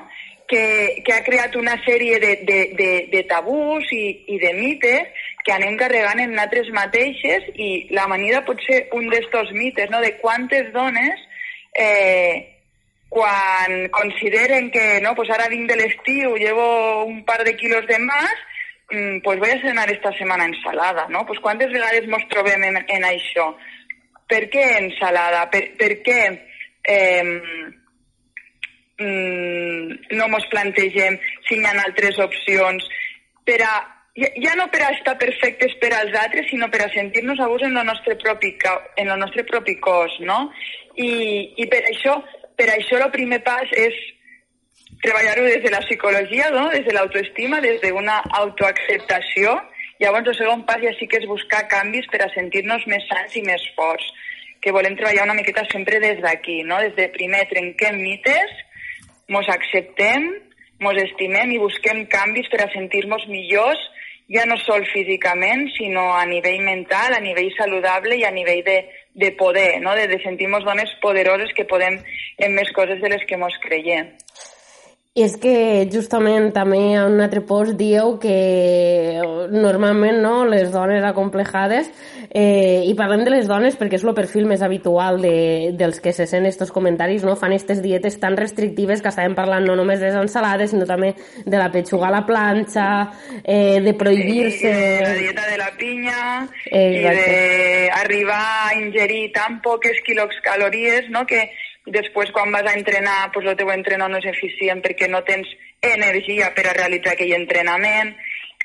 que, 0.48 1.04
que 1.06 1.14
ha 1.14 1.24
creat 1.24 1.56
una 1.60 1.76
sèrie 1.84 2.20
de, 2.24 2.36
de, 2.48 2.60
de, 2.78 2.92
de 3.12 3.24
tabús 3.28 3.90
i, 3.92 4.06
i 4.32 4.38
de 4.40 4.54
mites 4.56 5.26
que 5.44 5.54
anem 5.56 5.76
carregant 5.80 6.22
en 6.24 6.32
nosaltres 6.36 6.70
mateixes 6.76 7.50
i 7.56 7.88
la 7.96 8.08
manida 8.08 8.46
pot 8.48 8.62
ser 8.64 8.86
un 8.96 9.10
d'estos 9.12 9.52
mites, 9.56 9.90
no? 9.92 10.00
de 10.04 10.16
quantes 10.22 10.72
dones 10.74 11.20
eh, 11.76 12.57
quan 13.18 13.90
consideren 13.90 14.70
que 14.70 15.02
no, 15.02 15.16
pues 15.16 15.32
ara 15.34 15.48
vinc 15.50 15.66
de 15.72 15.76
l'estiu, 15.80 16.36
llevo 16.38 17.04
un 17.04 17.24
par 17.26 17.44
de 17.44 17.56
quilos 17.58 17.88
de 17.88 17.98
más, 17.98 18.36
mm, 18.92 19.22
pues 19.24 19.40
voy 19.40 19.50
a 19.50 19.62
cenar 19.62 19.90
esta 19.90 20.12
semana 20.14 20.46
ensalada, 20.46 21.08
no? 21.10 21.26
Pues 21.26 21.40
quantes 21.40 21.72
vegades 21.72 22.04
ens 22.04 22.28
trobem 22.30 22.64
en, 22.64 22.78
en 22.78 23.10
això? 23.10 23.48
Per 24.30 24.44
què 24.54 24.68
ensalada? 24.84 25.50
Per, 25.50 25.64
per 25.82 25.92
què 26.06 26.22
eh, 26.86 27.26
no 29.02 30.30
ens 30.30 30.48
plantegem 30.54 31.18
si 31.50 31.58
hi 31.58 31.66
ha 31.66 31.74
altres 31.88 32.22
opcions 32.22 32.86
per 33.46 33.64
a 33.66 33.76
ja, 34.14 34.30
ja 34.46 34.56
no 34.62 34.70
per 34.70 34.84
a 34.86 34.94
estar 34.94 35.18
perfectes 35.18 35.74
per 35.82 35.94
als 35.94 36.14
altres, 36.22 36.50
sinó 36.50 36.70
per 36.70 36.86
a 36.86 36.94
sentir-nos 36.94 37.40
a 37.40 37.50
gust 37.50 37.66
en 37.66 37.78
el 37.78 37.86
nostre 37.86 38.16
propi, 38.16 38.58
en 38.96 39.10
el 39.10 39.20
nostre 39.20 39.44
propi 39.44 39.80
cos, 39.80 40.22
no? 40.22 40.52
I, 40.98 41.54
I 41.62 41.66
per 41.70 41.84
això 41.90 42.18
per 42.58 42.70
això 42.74 43.00
el 43.00 43.12
primer 43.14 43.40
pas 43.46 43.72
és 43.78 43.96
treballar-ho 45.04 45.44
des 45.46 45.64
de 45.64 45.72
la 45.72 45.82
psicologia, 45.86 46.50
no? 46.52 46.70
des 46.74 46.86
de 46.86 46.94
l'autoestima, 46.96 47.62
des 47.62 47.82
d'una 47.82 48.22
autoacceptació. 48.42 49.54
Llavors, 50.02 50.30
el 50.32 50.38
segon 50.38 50.64
pas 50.66 50.82
ja 50.82 50.94
sí 50.98 51.08
que 51.10 51.22
és 51.22 51.30
buscar 51.30 51.68
canvis 51.70 52.10
per 52.12 52.24
a 52.26 52.32
sentir-nos 52.34 52.86
més 52.90 53.06
sants 53.10 53.38
i 53.38 53.44
més 53.46 53.64
forts, 53.78 54.06
que 54.62 54.74
volem 54.74 54.98
treballar 54.98 55.28
una 55.28 55.38
miqueta 55.38 55.66
sempre 55.72 56.02
des 56.02 56.22
d'aquí, 56.22 56.64
no? 56.66 56.80
des 56.82 56.96
de 56.98 57.10
primer 57.14 57.46
trenquem 57.50 58.02
mites, 58.02 58.58
mos 59.30 59.50
acceptem, 59.54 60.32
mos 60.82 60.98
estimem 61.02 61.54
i 61.54 61.62
busquem 61.62 62.06
canvis 62.10 62.50
per 62.54 62.64
a 62.64 62.72
sentir-nos 62.74 63.26
millors 63.30 63.82
ja 64.28 64.44
no 64.46 64.58
sol 64.60 64.84
físicament, 64.92 65.70
sinó 65.78 66.14
a 66.18 66.26
nivell 66.26 66.60
mental, 66.66 67.14
a 67.16 67.24
nivell 67.24 67.48
saludable 67.56 68.18
i 68.20 68.26
a 68.28 68.32
nivell 68.36 68.64
de, 68.66 68.82
de 69.18 69.32
poder, 69.34 69.82
no? 69.82 69.96
de, 69.98 70.08
de 70.08 70.22
sentir-nos 70.24 70.64
dones 70.64 70.94
poderoses 71.02 71.52
que 71.58 71.66
podem 71.66 72.00
en 72.38 72.54
més 72.56 72.70
coses 72.78 73.02
de 73.02 73.10
les 73.10 73.26
que 73.28 73.40
mos 73.42 73.56
creiem. 73.66 74.14
És 75.18 75.34
que 75.42 75.88
justament 75.90 76.52
també 76.54 76.94
a 76.94 77.08
un 77.10 77.18
altre 77.26 77.42
post 77.42 77.74
dieu 77.80 78.20
que 78.22 78.36
normalment 79.50 80.20
no, 80.22 80.44
les 80.46 80.70
dones 80.70 81.02
acomplejades, 81.08 81.90
eh, 82.30 82.84
i 82.86 82.94
parlem 82.94 83.24
de 83.26 83.34
les 83.34 83.50
dones 83.50 83.74
perquè 83.80 83.98
és 83.98 84.06
el 84.06 84.14
perfil 84.14 84.46
més 84.46 84.62
habitual 84.62 85.18
de, 85.24 85.74
dels 85.74 85.98
que 86.04 86.14
se 86.14 86.28
sent 86.30 86.46
estos 86.46 86.70
comentaris, 86.76 87.26
no? 87.26 87.34
fan 87.36 87.56
aquestes 87.56 87.82
dietes 87.82 88.20
tan 88.22 88.38
restrictives 88.38 89.02
que 89.02 89.10
estàvem 89.10 89.34
parlant 89.34 89.66
no 89.66 89.74
només 89.80 89.98
de 90.04 90.12
les 90.12 90.22
ensalades, 90.22 90.70
sinó 90.76 90.86
també 90.86 91.16
de 91.46 91.58
la 91.58 91.72
petxuga 91.74 92.12
a 92.12 92.16
la 92.20 92.26
planxa, 92.28 92.88
eh, 93.42 93.82
de 93.82 93.96
prohibir-se... 93.98 94.74
Sí, 94.78 95.04
la 95.04 95.14
dieta 95.18 95.48
de 95.50 95.58
la 95.64 95.72
pinya, 95.80 96.20
Exacte. 96.70 96.92
i 96.94 97.88
d'arribar 97.90 98.44
a 98.68 98.76
ingerir 98.78 99.32
tan 99.34 99.64
poques 99.66 99.98
quilocalories 100.06 101.10
no? 101.10 101.26
que 101.26 101.48
Després, 101.88 102.32
quan 102.36 102.52
vas 102.52 102.68
a 102.68 102.76
entrenar, 102.76 103.32
pues, 103.32 103.46
el 103.48 103.56
teu 103.56 103.72
entrenament 103.72 104.18
no 104.18 104.20
és 104.20 104.28
eficient 104.34 104.82
perquè 104.84 105.08
no 105.08 105.24
tens 105.24 105.48
energia 105.82 106.52
per 106.56 106.68
a 106.68 106.76
realitzar 106.76 107.14
aquell 107.14 107.36
entrenament, 107.38 108.16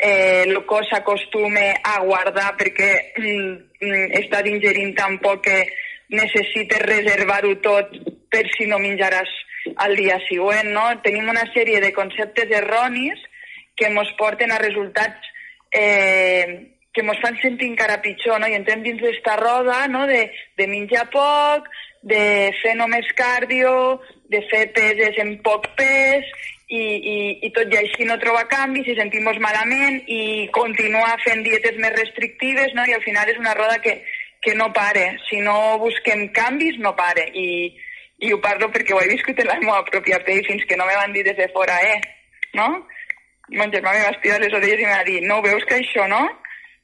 eh, 0.00 0.42
el 0.46 0.64
cos 0.66 0.88
s'acostuma 0.90 1.68
a 1.84 2.00
guardar 2.02 2.56
perquè 2.58 2.90
mm, 3.16 3.52
mm, 3.80 4.08
estàs 4.22 4.48
ingerint 4.50 4.96
tan 4.98 5.18
poc 5.22 5.44
que 5.46 5.60
necessites 6.12 6.82
reservar-ho 6.82 7.54
tot 7.64 7.94
per 8.32 8.44
si 8.56 8.66
no 8.66 8.80
menjaràs 8.82 9.30
al 9.84 9.94
dia 9.96 10.18
següent, 10.26 10.72
no? 10.74 10.88
Tenim 11.04 11.28
una 11.30 11.44
sèrie 11.54 11.80
de 11.80 11.92
conceptes 11.94 12.50
erronis 12.50 13.20
que 13.76 13.86
ens 13.88 14.10
porten 14.18 14.52
a 14.52 14.58
resultats 14.60 15.30
eh, 15.70 16.72
que 16.92 17.00
ens 17.00 17.20
fan 17.22 17.38
sentir 17.40 17.70
encara 17.70 18.02
pitjor, 18.02 18.40
no? 18.40 18.50
I 18.50 18.58
entrem 18.58 18.82
dins 18.84 19.00
d'esta 19.00 19.38
roda, 19.40 19.86
no?, 19.88 20.04
de, 20.10 20.26
de 20.58 20.68
menjar 20.68 21.06
poc, 21.12 21.70
de 22.02 22.50
fer 22.62 22.74
només 22.78 23.06
cardio, 23.18 24.00
de 24.32 24.40
fer 24.50 24.66
peses 24.74 25.18
en 25.22 25.36
poc 25.44 25.68
pes 25.78 26.26
i, 26.72 26.80
i, 26.80 27.16
i 27.46 27.50
tot 27.54 27.70
i 27.70 27.78
així 27.78 28.06
no 28.08 28.16
troba 28.22 28.46
canvis 28.50 28.88
i 28.88 28.96
sentim-nos 28.98 29.38
malament 29.44 30.00
i 30.08 30.48
continuar 30.56 31.18
fent 31.24 31.44
dietes 31.44 31.76
més 31.78 31.94
restrictives 31.98 32.72
no? 32.74 32.86
i 32.88 32.96
al 32.96 33.04
final 33.04 33.28
és 33.28 33.40
una 33.40 33.54
roda 33.58 33.78
que, 33.84 33.98
que 34.42 34.54
no 34.58 34.72
pare. 34.72 35.18
Si 35.28 35.40
no 35.40 35.78
busquem 35.78 36.26
canvis, 36.34 36.80
no 36.82 36.94
pare. 36.98 37.28
I, 37.38 37.48
i 38.22 38.32
ho 38.32 38.40
parlo 38.42 38.70
perquè 38.72 38.96
ho 38.96 39.00
he 39.02 39.10
viscut 39.12 39.38
en 39.42 39.50
la 39.52 39.58
meva 39.62 39.82
pròpia 39.90 40.22
pell 40.26 40.42
fins 40.48 40.64
que 40.68 40.78
no 40.78 40.86
me 40.88 40.98
van 40.98 41.14
dir 41.14 41.24
des 41.28 41.36
de 41.38 41.48
fora, 41.54 41.78
eh, 41.86 42.00
no? 42.58 42.68
Mon 43.52 43.72
germà 43.72 43.92
me 43.92 44.04
va 44.06 44.14
estirar 44.14 44.38
les 44.40 44.54
orelles 44.54 44.80
i 44.80 44.86
me 44.86 44.94
va 44.94 45.04
dir, 45.08 45.18
no 45.28 45.42
veus 45.44 45.64
que 45.68 45.80
això, 45.80 46.06
no? 46.08 46.22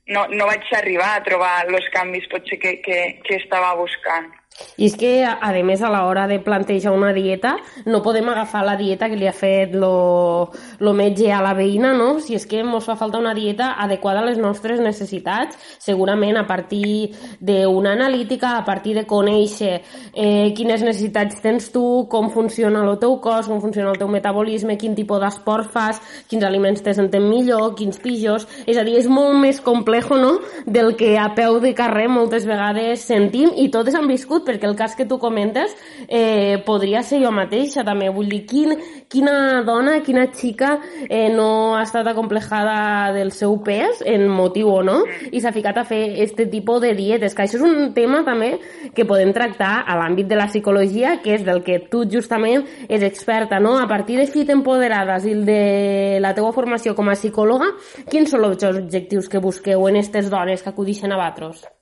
No, 0.08 0.24
no 0.32 0.48
vaig 0.48 0.64
arribar 0.74 1.14
a 1.14 1.24
trobar 1.24 1.52
els 1.68 1.88
canvis 1.94 2.28
potser 2.32 2.58
que, 2.60 2.78
que, 2.84 2.98
que 3.24 3.36
estava 3.36 3.74
buscant. 3.76 4.30
I 4.78 4.88
és 4.88 4.94
que, 4.98 5.10
a 5.22 5.50
més, 5.62 5.82
a 5.82 5.90
l'hora 5.92 6.24
de 6.30 6.38
plantejar 6.42 6.94
una 6.94 7.12
dieta, 7.12 7.56
no 7.86 8.00
podem 8.02 8.28
agafar 8.30 8.64
la 8.66 8.76
dieta 8.78 9.08
que 9.10 9.18
li 9.18 9.26
ha 9.28 9.34
fet 9.34 9.74
lo, 9.74 10.50
lo 10.80 10.94
metge 10.94 11.28
a 11.30 11.42
la 11.44 11.52
veïna, 11.54 11.92
no? 11.94 12.18
Si 12.24 12.34
és 12.34 12.46
que 12.48 12.62
ens 12.64 12.86
fa 12.88 12.96
falta 12.96 13.20
una 13.20 13.34
dieta 13.36 13.74
adequada 13.78 14.22
a 14.22 14.26
les 14.26 14.38
nostres 14.40 14.80
necessitats, 14.80 15.58
segurament 15.78 16.40
a 16.40 16.46
partir 16.48 17.12
d'una 17.38 17.92
analítica, 17.92 18.56
a 18.56 18.64
partir 18.64 18.96
de 18.96 19.04
conèixer 19.06 19.74
eh, 20.14 20.50
quines 20.56 20.82
necessitats 20.82 21.42
tens 21.44 21.70
tu, 21.74 21.84
com 22.10 22.30
funciona 22.32 22.82
el 22.82 22.98
teu 22.98 23.18
cos, 23.22 23.46
com 23.46 23.60
funciona 23.60 23.92
el 23.92 24.00
teu 24.00 24.08
metabolisme, 24.10 24.78
quin 24.80 24.96
tipus 24.98 25.22
d'esport 25.22 25.70
fas, 25.70 26.00
quins 26.30 26.46
aliments 26.46 26.82
te 26.82 26.96
senten 26.96 27.28
millor, 27.28 27.74
quins 27.78 28.00
pitjors... 28.00 28.48
És 28.68 28.76
a 28.76 28.82
dir, 28.84 28.98
és 28.98 29.06
molt 29.10 29.36
més 29.38 29.62
complex 29.64 29.98
reflejo 29.98 30.16
no, 30.16 30.40
del 30.66 30.96
que 30.96 31.18
a 31.18 31.34
peu 31.34 31.60
de 31.60 31.74
carrer 31.74 32.08
moltes 32.08 32.46
vegades 32.46 33.00
sentim 33.00 33.50
i 33.56 33.68
totes 33.70 33.94
han 33.94 34.06
viscut, 34.08 34.37
perquè 34.44 34.66
el 34.68 34.76
cas 34.76 34.96
que 34.96 35.06
tu 35.06 35.18
comentes 35.18 35.74
eh, 36.08 36.58
podria 36.66 37.02
ser 37.06 37.20
jo 37.22 37.30
mateixa 37.34 37.84
també. 37.86 38.08
Vull 38.12 38.28
dir, 38.30 38.42
quin, 38.48 38.74
quina 39.08 39.62
dona, 39.66 39.98
quina 40.04 40.26
xica 40.34 40.74
eh, 41.08 41.28
no 41.34 41.76
ha 41.76 41.84
estat 41.86 42.10
acomplejada 42.10 43.12
del 43.14 43.30
seu 43.32 43.58
pes, 43.64 44.02
en 44.06 44.26
motiu 44.28 44.72
o 44.72 44.82
no, 44.82 44.98
i 45.30 45.40
s'ha 45.40 45.54
ficat 45.54 45.78
a 45.78 45.86
fer 45.88 46.02
este 46.24 46.48
tipus 46.50 46.82
de 46.82 46.92
dietes, 46.98 47.34
que 47.34 47.46
això 47.46 47.60
és 47.60 47.64
un 47.64 47.92
tema 47.94 48.24
també 48.26 48.56
que 48.94 49.06
podem 49.08 49.32
tractar 49.36 49.84
a 49.86 49.96
l'àmbit 50.00 50.28
de 50.28 50.38
la 50.38 50.48
psicologia, 50.50 51.18
que 51.22 51.36
és 51.38 51.46
del 51.46 51.62
que 51.66 51.78
tu 51.90 52.04
justament 52.10 52.66
és 52.88 53.04
experta, 53.06 53.62
no? 53.62 53.76
A 53.78 53.86
partir 53.88 54.18
de 54.18 54.26
Fit 54.26 54.50
Empoderades 54.50 55.26
i 55.28 55.36
de 55.46 56.18
la 56.24 56.34
teua 56.34 56.52
formació 56.56 56.96
com 56.98 57.08
a 57.08 57.16
psicòloga, 57.18 57.72
quins 58.10 58.34
són 58.34 58.48
els 58.48 58.64
objectius 58.72 59.30
que 59.30 59.42
busqueu 59.42 59.86
en 59.88 59.98
aquestes 60.08 60.30
dones 60.30 60.62
que 60.62 60.70
acudixen 60.70 61.12
a 61.12 61.16
Batros? 61.16 61.77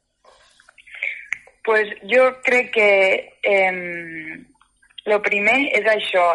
Pues 1.66 1.90
jo 2.06 2.28
crec 2.46 2.70
que 2.76 2.90
eh, 3.42 4.38
lo 5.10 5.18
primer 5.22 5.58
és 5.74 5.88
això 5.90 6.28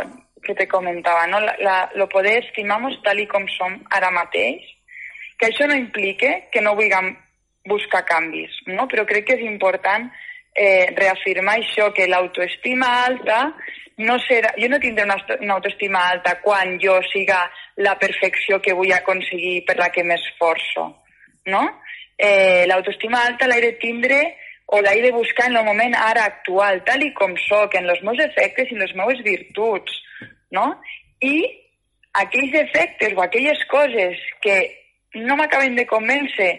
que 0.43 0.55
te 0.57 0.67
comentava, 0.67 1.25
no? 1.27 1.39
la, 1.39 1.55
la, 1.63 1.75
lo 1.95 2.09
poder 2.09 2.41
estimar-nos 2.41 2.97
tal 3.05 3.19
i 3.21 3.27
com 3.31 3.45
som 3.55 3.77
ara 3.95 4.11
mateix, 4.11 4.65
que 5.39 5.47
això 5.47 5.67
no 5.69 5.77
implique 5.77 6.49
que 6.51 6.61
no 6.61 6.75
vulguem 6.75 7.13
buscar 7.69 8.03
canvis, 8.09 8.57
no? 8.67 8.87
però 8.91 9.05
crec 9.07 9.29
que 9.29 9.37
és 9.39 9.45
important 9.47 10.09
eh, 10.55 10.91
reafirmar 10.97 11.59
això, 11.59 11.91
que 11.95 12.09
l'autoestima 12.09 12.89
alta 13.05 13.45
no 14.01 14.17
serà... 14.25 14.53
Jo 14.59 14.67
no 14.69 14.79
tindré 14.81 15.05
una, 15.05 15.17
una 15.39 15.57
autoestima 15.59 16.03
alta 16.09 16.37
quan 16.41 16.77
jo 16.81 16.97
siga 17.11 17.43
la 17.77 17.97
perfecció 17.99 18.59
que 18.61 18.73
vull 18.77 18.93
aconseguir 18.95 19.61
per 19.67 19.77
la 19.79 19.91
que 19.93 20.03
m'esforço, 20.03 20.87
no? 21.53 21.63
Eh, 22.17 22.65
l'autoestima 22.69 23.23
alta 23.25 23.47
l'he 23.49 23.61
de 23.63 23.71
tindre 23.81 24.21
o 24.71 24.79
l'he 24.81 25.01
de 25.03 25.11
buscar 25.11 25.49
en 25.49 25.57
el 25.57 25.65
moment 25.65 25.95
ara 25.99 26.23
actual, 26.29 26.79
tal 26.87 27.03
i 27.03 27.11
com 27.13 27.33
sóc, 27.47 27.75
en 27.75 27.89
els 27.91 28.01
meus 28.07 28.19
efectes 28.23 28.71
i 28.71 28.77
les 28.79 28.93
meves 28.95 29.19
virtuts, 29.25 29.97
no? 30.55 30.67
I 31.19 31.35
aquells 32.23 32.55
efectes 32.61 33.15
o 33.17 33.23
aquelles 33.23 33.59
coses 33.71 34.19
que 34.43 34.55
no 35.19 35.35
m'acaben 35.35 35.75
de 35.75 35.85
convèncer 35.87 36.53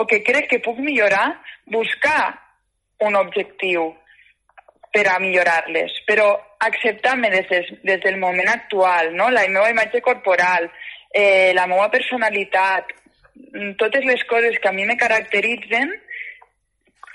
o 0.00 0.06
que 0.08 0.22
crec 0.24 0.48
que 0.48 0.62
puc 0.64 0.80
millorar, 0.80 1.34
buscar 1.68 2.32
un 3.04 3.16
objectiu 3.16 3.90
per 4.90 5.06
a 5.08 5.18
millorar-les, 5.20 5.92
però 6.08 6.32
acceptar-me 6.64 7.30
des, 7.30 7.48
des, 7.48 7.68
des 7.84 8.00
del 8.02 8.16
moment 8.18 8.48
actual, 8.48 9.12
no? 9.14 9.28
la 9.30 9.46
meva 9.48 9.68
imatge 9.70 10.00
corporal, 10.00 10.70
eh, 11.12 11.52
la 11.54 11.66
meva 11.70 11.90
personalitat, 11.92 12.90
totes 13.78 14.04
les 14.04 14.24
coses 14.24 14.58
que 14.58 14.68
a 14.68 14.72
mi 14.72 14.84
me 14.88 14.96
caracteritzen, 14.96 15.92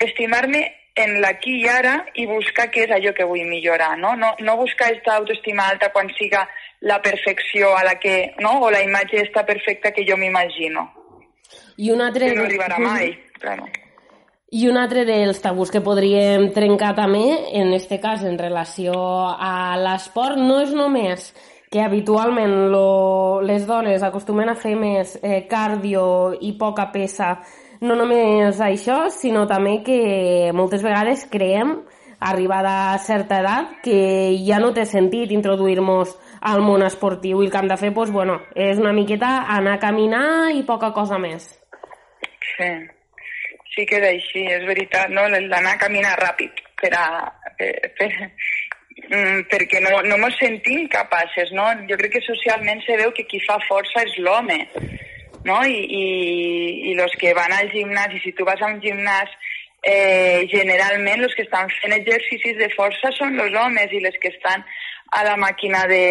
estimar-me 0.00 0.64
en 0.96 1.18
l'aquí 1.20 1.58
i 1.60 1.68
ara 1.68 1.98
i 2.16 2.24
buscar 2.26 2.70
què 2.72 2.86
és 2.86 2.92
allò 2.96 3.12
que 3.16 3.26
vull 3.28 3.44
millorar, 3.48 3.94
no? 4.00 4.14
No, 4.16 4.32
no 4.40 4.56
buscar 4.56 4.88
aquesta 4.88 5.16
autoestima 5.20 5.68
alta 5.68 5.90
quan 5.92 6.08
siga 6.16 6.46
la 6.80 7.00
perfecció 7.02 7.74
a 7.76 7.84
la 7.84 7.98
que, 8.00 8.34
no? 8.40 8.60
o 8.64 8.70
la 8.70 8.82
imatge 8.84 9.20
està 9.24 9.44
perfecta 9.44 9.92
que 9.92 10.06
jo 10.08 10.16
m'imagino. 10.16 10.88
I 11.76 11.90
un 11.92 12.00
altre... 12.00 12.30
Que 12.30 12.38
no 12.38 12.46
arribarà 12.46 12.78
mai, 12.80 13.12
claro. 13.40 13.68
I 14.56 14.68
un 14.70 14.78
altre 14.78 15.02
dels 15.04 15.40
tabús 15.42 15.72
que 15.74 15.82
podríem 15.84 16.48
trencar 16.54 16.94
també, 16.96 17.24
en 17.58 17.74
este 17.74 17.98
cas 18.00 18.22
en 18.24 18.38
relació 18.38 18.94
a 18.96 19.76
l'esport, 19.76 20.38
no 20.40 20.62
és 20.62 20.72
només 20.72 21.32
que 21.68 21.82
habitualment 21.82 22.70
lo, 22.70 23.42
les 23.42 23.66
dones 23.66 24.04
acostumen 24.06 24.48
a 24.48 24.56
fer 24.56 24.76
més 24.78 25.16
eh, 25.20 25.42
cardio 25.50 26.32
i 26.40 26.54
poca 26.56 26.86
pesa, 26.94 27.34
no 27.80 27.96
només 27.98 28.60
això, 28.60 29.06
sinó 29.10 29.46
també 29.50 29.80
que 29.86 30.52
moltes 30.56 30.82
vegades 30.86 31.26
creiem, 31.32 31.76
arribada 32.20 32.94
a 32.94 32.98
certa 32.98 33.40
edat, 33.42 33.76
que 33.84 34.36
ja 34.46 34.58
no 34.62 34.72
té 34.72 34.86
sentit 34.88 35.32
introduir-nos 35.36 36.16
al 36.40 36.64
món 36.64 36.84
esportiu 36.86 37.42
i 37.42 37.46
el 37.46 37.52
que 37.52 37.60
hem 37.60 37.68
de 37.68 37.76
fer, 37.80 37.92
doncs, 37.92 38.12
bueno, 38.12 38.40
és 38.54 38.80
una 38.80 38.96
miqueta 38.96 39.38
anar 39.52 39.76
a 39.76 39.82
caminar 39.82 40.26
i 40.56 40.64
poca 40.64 40.94
cosa 40.96 41.20
més. 41.20 41.50
Sí 42.56 42.70
sí 43.76 43.84
que 43.84 44.00
és 44.00 44.06
així, 44.08 44.44
és 44.48 44.64
veritat, 44.66 45.12
no? 45.12 45.26
d'anar 45.28 45.74
a 45.74 45.80
caminar 45.80 46.16
ràpid 46.18 46.62
per 46.80 46.92
a, 46.96 47.06
per, 47.58 47.70
per, 47.98 48.08
mm, 49.04 49.42
perquè 49.52 49.82
no, 49.84 50.00
no 50.08 50.16
ens 50.16 50.38
sentim 50.40 50.86
capaces, 50.92 51.52
no? 51.56 51.68
Jo 51.90 51.98
crec 52.00 52.16
que 52.16 52.24
socialment 52.24 52.80
se 52.86 52.96
veu 53.02 53.12
que 53.16 53.26
qui 53.28 53.42
fa 53.44 53.58
força 53.68 54.06
és 54.08 54.16
l'home, 54.24 54.62
no? 55.46 55.60
I, 55.64 55.78
i, 55.86 56.06
i 56.90 56.96
los 56.98 57.14
que 57.20 57.32
van 57.38 57.54
al 57.54 57.70
gimnàs, 57.72 58.12
i 58.16 58.22
si 58.24 58.34
tu 58.36 58.44
vas 58.44 58.60
a 58.60 58.72
un 58.72 58.80
gimnàs, 58.82 59.30
eh, 59.86 60.46
generalment 60.50 61.22
els 61.22 61.36
que 61.38 61.46
estan 61.46 61.70
fent 61.78 61.94
exercicis 61.94 62.58
de 62.58 62.68
força 62.74 63.12
són 63.14 63.38
els 63.40 63.54
homes 63.54 63.92
i 63.94 64.02
les 64.02 64.18
que 64.22 64.32
estan 64.34 64.66
a 65.16 65.22
la 65.24 65.36
màquina 65.38 65.84
de, 65.86 66.02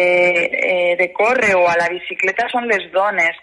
eh, 0.48 0.96
de 0.98 1.12
córrer 1.12 1.54
o 1.54 1.66
a 1.68 1.76
la 1.76 1.90
bicicleta 1.92 2.48
són 2.52 2.66
les 2.72 2.88
dones. 2.94 3.36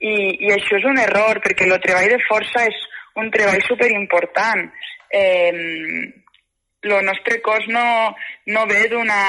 I, 0.00 0.14
I 0.48 0.52
això 0.56 0.80
és 0.80 0.88
un 0.88 0.98
error, 0.98 1.40
perquè 1.44 1.68
el 1.68 1.76
treball 1.84 2.10
de 2.16 2.20
força 2.26 2.64
és 2.66 2.80
un 3.20 3.30
treball 3.30 3.60
superimportant. 3.68 4.64
Eh, 5.12 5.52
el 6.84 7.04
nostre 7.04 7.40
cos 7.42 7.66
no, 7.68 8.14
no 8.46 8.66
ve 8.66 8.88
d'una... 8.92 9.20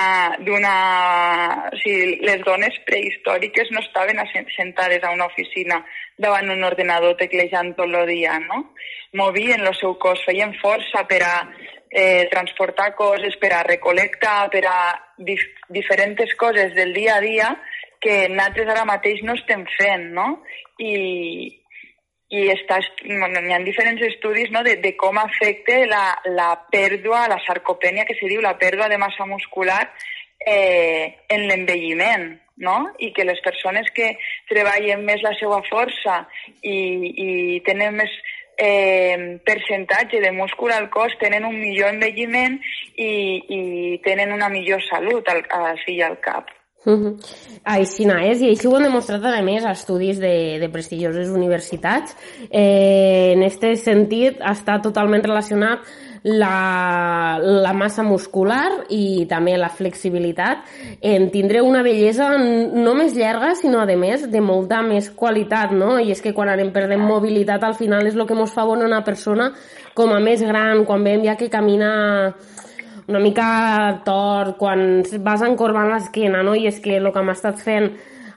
O 1.72 1.78
sigui, 1.82 2.20
les 2.26 2.42
dones 2.46 2.76
prehistòriques 2.88 3.72
no 3.72 3.82
estaven 3.84 4.20
sentades 4.56 5.04
a 5.04 5.14
una 5.16 5.28
oficina 5.32 5.82
davant 6.18 6.50
un 6.52 6.64
ordenador 6.64 7.16
teclejant 7.20 7.74
tot 7.76 7.92
el 7.92 8.08
dia, 8.08 8.40
no? 8.40 8.76
Movien 9.16 9.64
el 9.66 9.76
seu 9.76 9.96
cos, 10.00 10.24
feien 10.28 10.54
força 10.62 11.06
per 11.08 11.22
a 11.24 11.36
eh, 11.90 12.28
transportar 12.32 12.94
coses, 12.96 13.36
per 13.40 13.54
a 13.54 13.64
recolectar, 13.64 14.50
per 14.52 14.66
a 14.68 14.78
dif 15.18 15.42
diferents 15.70 16.36
coses 16.36 16.74
del 16.76 16.94
dia 16.94 17.18
a 17.18 17.24
dia 17.24 17.52
que 18.04 18.28
nosaltres 18.30 18.70
ara 18.70 18.86
mateix 18.86 19.24
no 19.24 19.34
estem 19.40 19.64
fent, 19.78 20.12
no? 20.14 20.44
I, 20.78 20.92
i 22.34 22.48
està, 22.50 22.80
bueno, 23.06 23.42
hi 23.46 23.54
ha 23.54 23.60
diferents 23.64 24.02
estudis 24.08 24.50
no, 24.54 24.64
de, 24.66 24.78
de 24.82 24.96
com 24.98 25.18
afecta 25.22 25.78
la, 25.86 26.06
la 26.34 26.50
pèrdua, 26.72 27.28
la 27.30 27.38
sarcopènia, 27.46 28.06
que 28.06 28.18
se 28.18 28.30
diu 28.32 28.42
la 28.42 28.56
pèrdua 28.58 28.90
de 28.90 28.98
massa 28.98 29.28
muscular 29.30 29.84
eh, 30.46 31.14
en 31.30 31.46
l'envelliment, 31.50 32.32
no? 32.66 32.78
I 33.00 33.12
que 33.14 33.28
les 33.28 33.42
persones 33.46 33.92
que 33.94 34.16
treballen 34.50 35.06
més 35.06 35.22
la 35.22 35.36
seva 35.38 35.62
força 35.70 36.24
i, 36.64 36.76
i 36.76 37.30
tenen 37.68 38.02
més 38.02 38.18
eh, 38.58 39.38
percentatge 39.46 40.22
de 40.24 40.32
múscul 40.32 40.74
al 40.74 40.90
cos 40.90 41.14
tenen 41.22 41.46
un 41.46 41.60
millor 41.60 41.94
envelliment 41.94 42.58
i, 42.96 43.14
i 43.60 43.62
tenen 44.06 44.34
una 44.34 44.50
millor 44.50 44.82
salut 44.90 45.30
al, 45.30 45.44
al 45.52 45.82
fill 45.86 46.02
al 46.08 46.20
cap. 46.24 46.50
Uh 46.86 46.94
-huh. 46.94 47.18
Així 47.66 48.06
no 48.06 48.14
és, 48.22 48.42
i 48.42 48.50
així 48.50 48.68
ho 48.68 48.76
han 48.76 48.84
demostrat 48.84 49.24
a 49.26 49.42
més 49.42 49.64
estudis 49.66 50.20
de, 50.20 50.60
de 50.60 50.70
prestigioses 50.70 51.30
universitats. 51.30 52.16
Eh, 52.52 53.34
en 53.34 53.42
aquest 53.44 53.84
sentit 53.84 54.40
està 54.40 54.80
totalment 54.82 55.24
relacionat 55.24 55.80
la, 56.26 57.38
la 57.40 57.74
massa 57.74 58.02
muscular 58.02 58.88
i 58.90 59.28
també 59.30 59.54
la 59.62 59.70
flexibilitat 59.70 60.58
en 61.06 61.30
tindre 61.30 61.62
una 61.62 61.84
bellesa 61.86 62.32
no 62.38 62.96
més 62.98 63.14
llarga, 63.14 63.54
sinó 63.56 63.84
a 63.84 63.86
més 63.86 64.26
de 64.32 64.42
molta 64.42 64.82
més 64.82 65.12
qualitat, 65.14 65.72
no? 65.72 66.00
I 66.00 66.12
és 66.12 66.22
que 66.22 66.34
quan 66.34 66.50
anem 66.50 66.72
perdent 66.74 67.02
mobilitat 67.06 67.64
al 67.64 67.78
final 67.78 68.08
és 68.10 68.18
el 68.18 68.26
que 68.26 68.34
ens 68.34 68.54
fa 68.54 68.66
bona 68.66 68.86
una 68.90 69.04
persona 69.06 69.52
com 69.94 70.12
a 70.14 70.20
més 70.20 70.42
gran, 70.42 70.84
quan 70.86 71.04
veiem 71.06 71.24
ja 71.30 71.38
que 71.38 71.50
camina 71.50 72.34
una 73.08 73.20
mica 73.20 74.02
tort, 74.06 74.58
quan 74.58 75.04
vas 75.24 75.44
encorbant 75.46 75.92
l'esquena, 75.92 76.44
no? 76.44 76.56
I 76.56 76.68
és 76.72 76.82
que 76.82 76.98
el 76.98 77.12
que 77.12 77.22
hem 77.22 77.32
estat 77.34 77.62
fent 77.62 77.92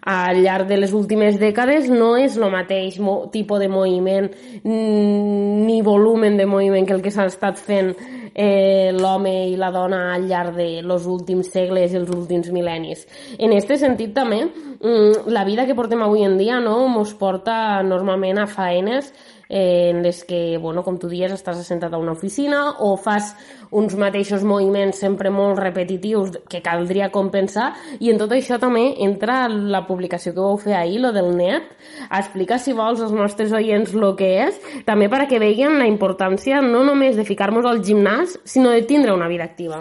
al 0.08 0.40
llarg 0.40 0.68
de 0.68 0.78
les 0.78 0.92
últimes 0.96 1.36
dècades 1.40 1.88
no 1.92 2.14
és 2.16 2.36
el 2.38 2.48
mateix 2.52 2.96
tipus 3.32 3.60
de 3.60 3.68
moviment 3.68 4.30
ni 4.64 5.80
volumen 5.82 6.38
de 6.38 6.46
moviment 6.46 6.86
que 6.86 6.96
el 6.96 7.02
que 7.04 7.12
s'ha 7.12 7.26
estat 7.28 7.60
fent 7.60 7.92
eh, 8.34 8.90
l'home 8.92 9.34
i 9.48 9.56
la 9.56 9.70
dona 9.70 10.14
al 10.14 10.28
llarg 10.28 10.56
de 10.56 10.82
los 10.82 11.06
últims 11.06 11.50
segles 11.52 11.92
i 11.92 12.00
els 12.00 12.10
últims 12.10 12.50
mil·lennis. 12.54 13.06
En 13.38 13.52
aquest 13.52 13.78
sentit 13.78 14.14
també, 14.14 14.44
mm, 14.44 15.26
la 15.26 15.44
vida 15.44 15.66
que 15.66 15.74
portem 15.74 16.02
avui 16.02 16.24
en 16.24 16.38
dia 16.38 16.60
no, 16.60 16.88
mos 16.88 17.14
porta 17.14 17.82
normalment 17.82 18.38
a 18.38 18.46
faenes 18.46 19.12
eh, 19.48 19.90
en 19.90 20.02
les 20.02 20.24
que, 20.24 20.58
bueno, 20.58 20.82
com 20.84 20.98
tu 20.98 21.08
dies, 21.08 21.32
estàs 21.32 21.58
assentat 21.58 21.92
a 21.94 21.98
una 21.98 22.12
oficina 22.12 22.76
o 22.84 22.96
fas 22.96 23.34
uns 23.70 23.94
mateixos 24.00 24.44
moviments 24.48 24.98
sempre 25.00 25.30
molt 25.30 25.58
repetitius 25.60 26.38
que 26.48 26.62
caldria 26.64 27.10
compensar 27.12 27.72
i 28.00 28.10
en 28.12 28.18
tot 28.20 28.32
això 28.32 28.58
també 28.60 28.94
entra 29.04 29.46
la 29.48 29.84
publicació 29.86 30.32
que 30.34 30.40
vau 30.40 30.56
fer 30.60 30.74
ahir, 30.76 31.00
lo 31.00 31.12
del 31.12 31.34
net. 31.36 31.64
Explica, 32.10 32.58
si 32.58 32.72
vols, 32.72 33.00
als 33.00 33.12
nostres 33.12 33.52
oients 33.52 33.94
el 33.94 34.14
que 34.16 34.30
és, 34.48 34.60
també 34.86 35.08
perquè 35.08 35.40
vegin 35.40 35.78
la 35.78 35.88
importància 35.88 36.60
no 36.64 36.84
només 36.84 37.16
de 37.16 37.24
ficar-nos 37.24 37.66
al 37.66 37.82
gimnàs, 37.84 38.17
sinó 38.26 38.70
de 38.70 38.82
tindre 38.82 39.12
una 39.12 39.28
vida 39.28 39.44
activa. 39.44 39.80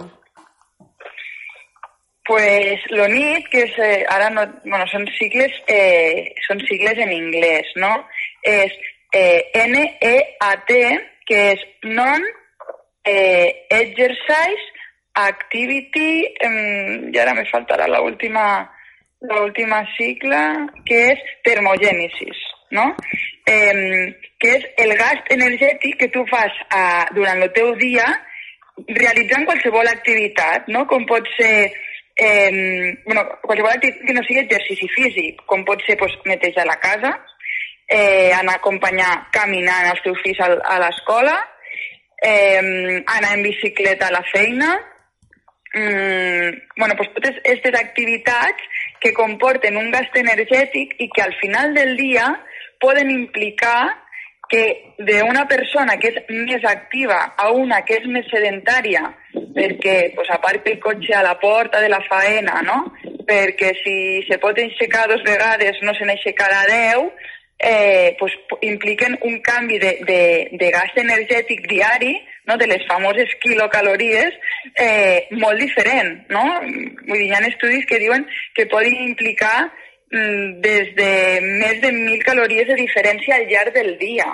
Pues 2.25 2.79
lo 2.89 3.07
NIT, 3.07 3.47
que 3.49 3.63
és, 3.63 3.71
eh, 3.79 4.05
no, 4.31 4.41
bueno, 4.65 4.85
són 4.91 5.05
sigles, 5.15 5.53
eh, 5.65 6.35
són 6.47 6.59
sigles 6.67 6.97
en 6.99 7.13
anglès, 7.15 7.69
no? 7.79 7.93
És 8.43 8.73
eh, 9.13 9.49
N-E-A-T, 9.53 10.73
que 11.25 11.39
és 11.53 11.63
Non 11.85 12.25
eh, 13.05 13.65
Exercise 13.69 14.67
Activity, 15.13 16.27
eh, 16.35 16.99
i 17.13 17.17
ara 17.17 17.33
me 17.33 17.47
faltarà 17.47 17.87
la 17.87 18.01
última, 18.01 18.67
la 19.21 19.41
última 19.41 19.85
sigla, 19.95 20.67
que 20.85 20.99
és 21.13 21.23
termogènesis, 21.47 22.43
no? 22.71 22.95
Eh, 23.45 24.15
que 24.39 24.53
és 24.57 24.65
el 24.83 24.95
gast 24.99 25.29
energètic 25.33 25.97
que 26.01 26.09
tu 26.13 26.25
fas 26.29 26.53
eh, 26.67 27.05
durant 27.15 27.41
el 27.41 27.53
teu 27.55 27.73
dia 27.79 28.07
realitzant 28.87 29.47
qualsevol 29.47 29.87
activitat, 29.89 30.67
no? 30.73 30.85
Com 30.89 31.05
pot 31.09 31.25
ser 31.37 31.71
eh, 32.17 32.97
bueno, 33.05 33.23
qualsevol 33.41 33.71
activitat 33.71 34.05
que 34.05 34.17
no 34.17 34.25
sigui 34.27 34.43
exercici 34.43 34.89
físic, 34.93 35.41
com 35.49 35.65
pot 35.65 35.81
ser 35.87 35.97
pues, 35.97 36.13
netejar 36.25 36.67
la 36.67 36.79
casa, 36.81 37.13
eh, 37.87 38.33
anar 38.33 38.57
a 38.57 38.61
acompanyar 38.61 39.29
caminant 39.31 39.93
els 39.93 40.03
teus 40.05 40.19
fills 40.25 40.41
a, 40.43 40.51
a 40.75 40.77
l'escola, 40.83 41.37
eh, 42.21 43.01
anar 43.05 43.33
en 43.33 43.43
bicicleta 43.43 44.07
a 44.07 44.15
la 44.17 44.23
feina, 44.33 44.75
mm, 45.73 46.49
bueno, 46.77 46.95
pues 46.97 47.13
totes 47.13 47.37
aquestes 47.39 47.79
activitats 47.79 48.61
que 48.99 49.13
comporten 49.13 49.77
un 49.77 49.91
gast 49.91 50.15
energètic 50.17 50.95
i 50.99 51.09
que 51.13 51.21
al 51.21 51.35
final 51.41 51.73
del 51.73 51.95
dia 51.97 52.27
poden 52.79 53.11
implicar 53.11 54.07
que 54.47 54.93
d'una 54.97 55.45
persona 55.47 55.97
que 55.99 56.13
és 56.13 56.19
més 56.29 56.63
activa 56.65 57.19
a 57.35 57.51
una 57.51 57.81
que 57.85 57.97
és 57.99 58.05
més 58.07 58.27
sedentària, 58.31 59.03
perquè 59.33 60.13
pues, 60.15 60.29
aparca 60.31 60.71
el 60.71 60.79
cotxe 60.79 61.15
a 61.15 61.23
la 61.25 61.35
porta 61.39 61.81
de 61.83 61.89
la 61.91 61.99
faena, 62.07 62.61
no? 62.63 62.85
perquè 63.27 63.73
si 63.81 63.97
se 64.29 64.37
pot 64.39 64.57
aixecar 64.61 65.07
dos 65.11 65.23
vegades 65.27 65.81
no 65.83 65.93
se 65.97 66.07
n'aixecarà 66.07 66.61
deu, 66.69 67.09
eh, 67.59 68.15
pues, 68.19 68.37
impliquen 68.61 69.17
un 69.27 69.41
canvi 69.43 69.79
de, 69.83 69.97
de, 70.07 70.21
de 70.53 70.71
gas 70.71 70.95
energètic 70.95 71.67
diari, 71.67 72.13
no? 72.47 72.55
de 72.55 72.69
les 72.71 72.85
famoses 72.87 73.33
quilocalories, 73.43 74.37
eh, 74.75 75.27
molt 75.43 75.59
diferent. 75.59 76.23
No? 76.31 76.45
Vull 76.63 77.19
dir, 77.19 77.27
hi 77.27 77.35
ha 77.35 77.43
estudis 77.49 77.85
que 77.89 77.99
diuen 77.99 78.23
que 78.55 78.69
poden 78.71 78.95
implicar 79.09 79.67
des 80.11 80.93
de 80.95 81.11
més 81.41 81.81
de 81.81 81.91
1.000 81.91 82.23
calories 82.23 82.67
de 82.67 82.75
diferència 82.79 83.35
al 83.35 83.47
llarg 83.49 83.73
del 83.73 83.97
dia. 83.97 84.27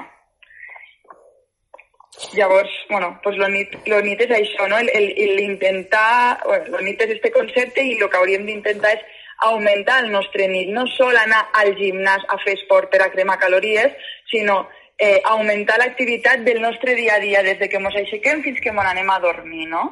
Llavors, 2.33 2.69
bueno, 2.89 3.19
pues 3.23 3.37
lo 3.37 3.47
nit, 3.49 3.73
lo 3.89 3.99
nit 4.01 4.21
és 4.21 4.31
això, 4.31 4.67
no? 4.69 4.77
L'intentar, 4.79 6.39
bueno, 6.45 6.77
lo 6.77 6.81
nit 6.85 7.01
és 7.01 7.15
este 7.15 7.31
concepte 7.33 7.81
i 7.81 7.97
el 7.97 8.05
que 8.09 8.19
hauríem 8.19 8.45
d'intentar 8.45 8.93
és 8.99 9.03
augmentar 9.47 10.03
el 10.03 10.11
nostre 10.11 10.47
nit, 10.47 10.69
no 10.69 10.85
sol 10.93 11.17
anar 11.17 11.41
al 11.59 11.73
gimnàs 11.75 12.23
a 12.29 12.37
fer 12.45 12.53
esport 12.59 12.91
per 12.91 13.01
a 13.01 13.09
cremar 13.11 13.39
calories, 13.41 13.97
sinó 14.31 14.61
eh, 14.97 15.19
augmentar 15.25 15.79
l'activitat 15.81 16.45
del 16.45 16.61
nostre 16.61 16.95
dia 16.95 17.17
a 17.17 17.19
dia 17.19 17.43
des 17.43 17.59
de 17.59 17.67
que 17.67 17.81
ens 17.81 17.97
aixequem 18.05 18.43
fins 18.45 18.61
que 18.61 18.71
ens 18.71 18.85
anem 18.93 19.09
a 19.09 19.19
dormir, 19.19 19.67
no? 19.67 19.89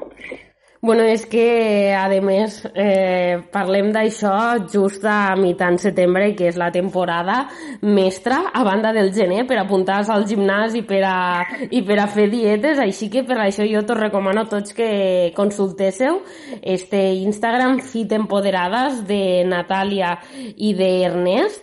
Bueno, 0.83 1.03
és 1.03 1.27
que, 1.29 1.93
a 1.93 2.07
més, 2.25 2.55
eh, 2.73 3.37
parlem 3.53 3.91
d'això 3.93 4.31
just 4.65 5.03
a 5.05 5.35
mitjan 5.37 5.77
setembre, 5.77 6.31
que 6.33 6.47
és 6.49 6.57
la 6.57 6.71
temporada 6.73 7.35
mestra, 7.83 8.39
a 8.51 8.63
banda 8.65 8.89
del 8.91 9.11
gener, 9.13 9.45
per 9.45 9.59
apuntar-se 9.61 10.09
al 10.11 10.25
gimnàs 10.25 10.73
i 10.73 10.81
per, 10.81 11.03
a, 11.05 11.45
i 11.69 11.83
per 11.85 11.99
a 12.01 12.07
fer 12.09 12.31
dietes, 12.31 12.81
així 12.81 13.11
que 13.13 13.21
per 13.21 13.37
això 13.37 13.67
jo 13.69 13.85
t'ho 13.85 13.93
recomano 13.93 14.41
a 14.41 14.49
tots 14.49 14.73
que 14.73 15.31
consultéssiu 15.37 16.23
este 16.63 17.13
Instagram 17.27 17.77
Fit 17.85 18.17
Empoderades 18.17 19.05
de 19.05 19.45
Natàlia 19.45 20.17
i 20.57 20.73
d'Ernest, 20.73 21.61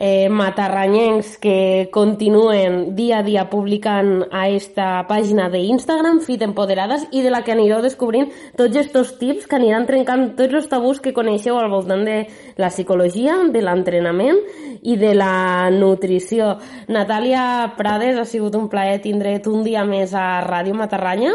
eh, 0.00 0.28
matarranyencs 0.32 1.36
que 1.36 1.90
continuen 1.92 2.96
dia 2.96 3.18
a 3.18 3.22
dia 3.22 3.44
publicant 3.50 4.24
a 4.32 4.48
esta 4.48 5.04
pàgina 5.06 5.50
d'Instagram, 5.52 6.22
Fit 6.24 6.42
Empoderades, 6.42 7.04
i 7.12 7.20
de 7.22 7.30
la 7.30 7.42
que 7.44 7.52
anireu 7.52 7.82
descobrint 7.84 8.30
tots 8.56 8.80
aquests 8.80 9.18
tips 9.20 9.46
que 9.46 9.58
aniran 9.60 9.84
trencant 9.86 10.32
tots 10.38 10.56
els 10.56 10.68
tabús 10.72 11.02
que 11.04 11.12
coneixeu 11.12 11.60
al 11.60 11.68
voltant 11.70 12.02
de 12.08 12.24
la 12.56 12.70
psicologia, 12.72 13.36
de 13.52 13.60
l'entrenament 13.62 14.40
i 14.80 14.96
de 14.96 15.12
la 15.14 15.68
nutrició. 15.70 16.54
Natàlia 16.88 17.74
Prades, 17.76 18.16
ha 18.16 18.24
sigut 18.24 18.56
un 18.56 18.70
plaer 18.72 19.02
tindre't 19.04 19.50
un 19.52 19.62
dia 19.68 19.84
més 19.84 20.14
a 20.16 20.40
Ràdio 20.46 20.74
Matarranya. 20.78 21.34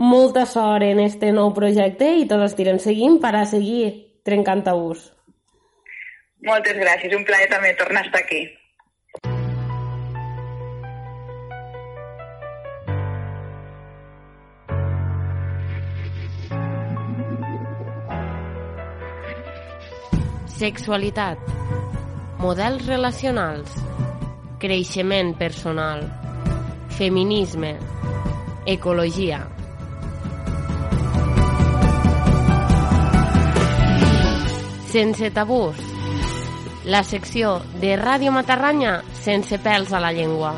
Molta 0.00 0.46
sort 0.48 0.88
en 0.88 1.04
este 1.04 1.34
nou 1.36 1.52
projecte 1.52 2.08
i 2.16 2.24
tots 2.24 2.48
estirem 2.48 2.80
seguint 2.80 3.20
per 3.20 3.34
a 3.36 3.44
seguir 3.44 3.92
trencant 4.24 4.64
tabús. 4.64 5.15
Moltes 6.44 6.76
gràcies, 6.76 7.14
un 7.16 7.24
plaer 7.24 7.48
també 7.48 7.72
tornar 7.78 8.02
a 8.02 8.08
estar 8.10 8.20
aquí. 8.20 8.44
Sexualitat, 20.56 21.40
models 22.40 22.86
relacionals, 22.88 23.74
creixement 24.60 25.34
personal, 25.36 26.06
feminisme, 26.96 27.74
ecologia. 28.64 29.42
Sense 34.88 35.28
tabús, 35.36 35.95
la 36.86 37.02
secció 37.02 37.56
de 37.82 37.96
Ràdio 37.98 38.30
Matarranya 38.30 39.00
sense 39.18 39.58
pèls 39.58 39.90
a 39.90 40.00
la 40.00 40.12
llengua. 40.14 40.54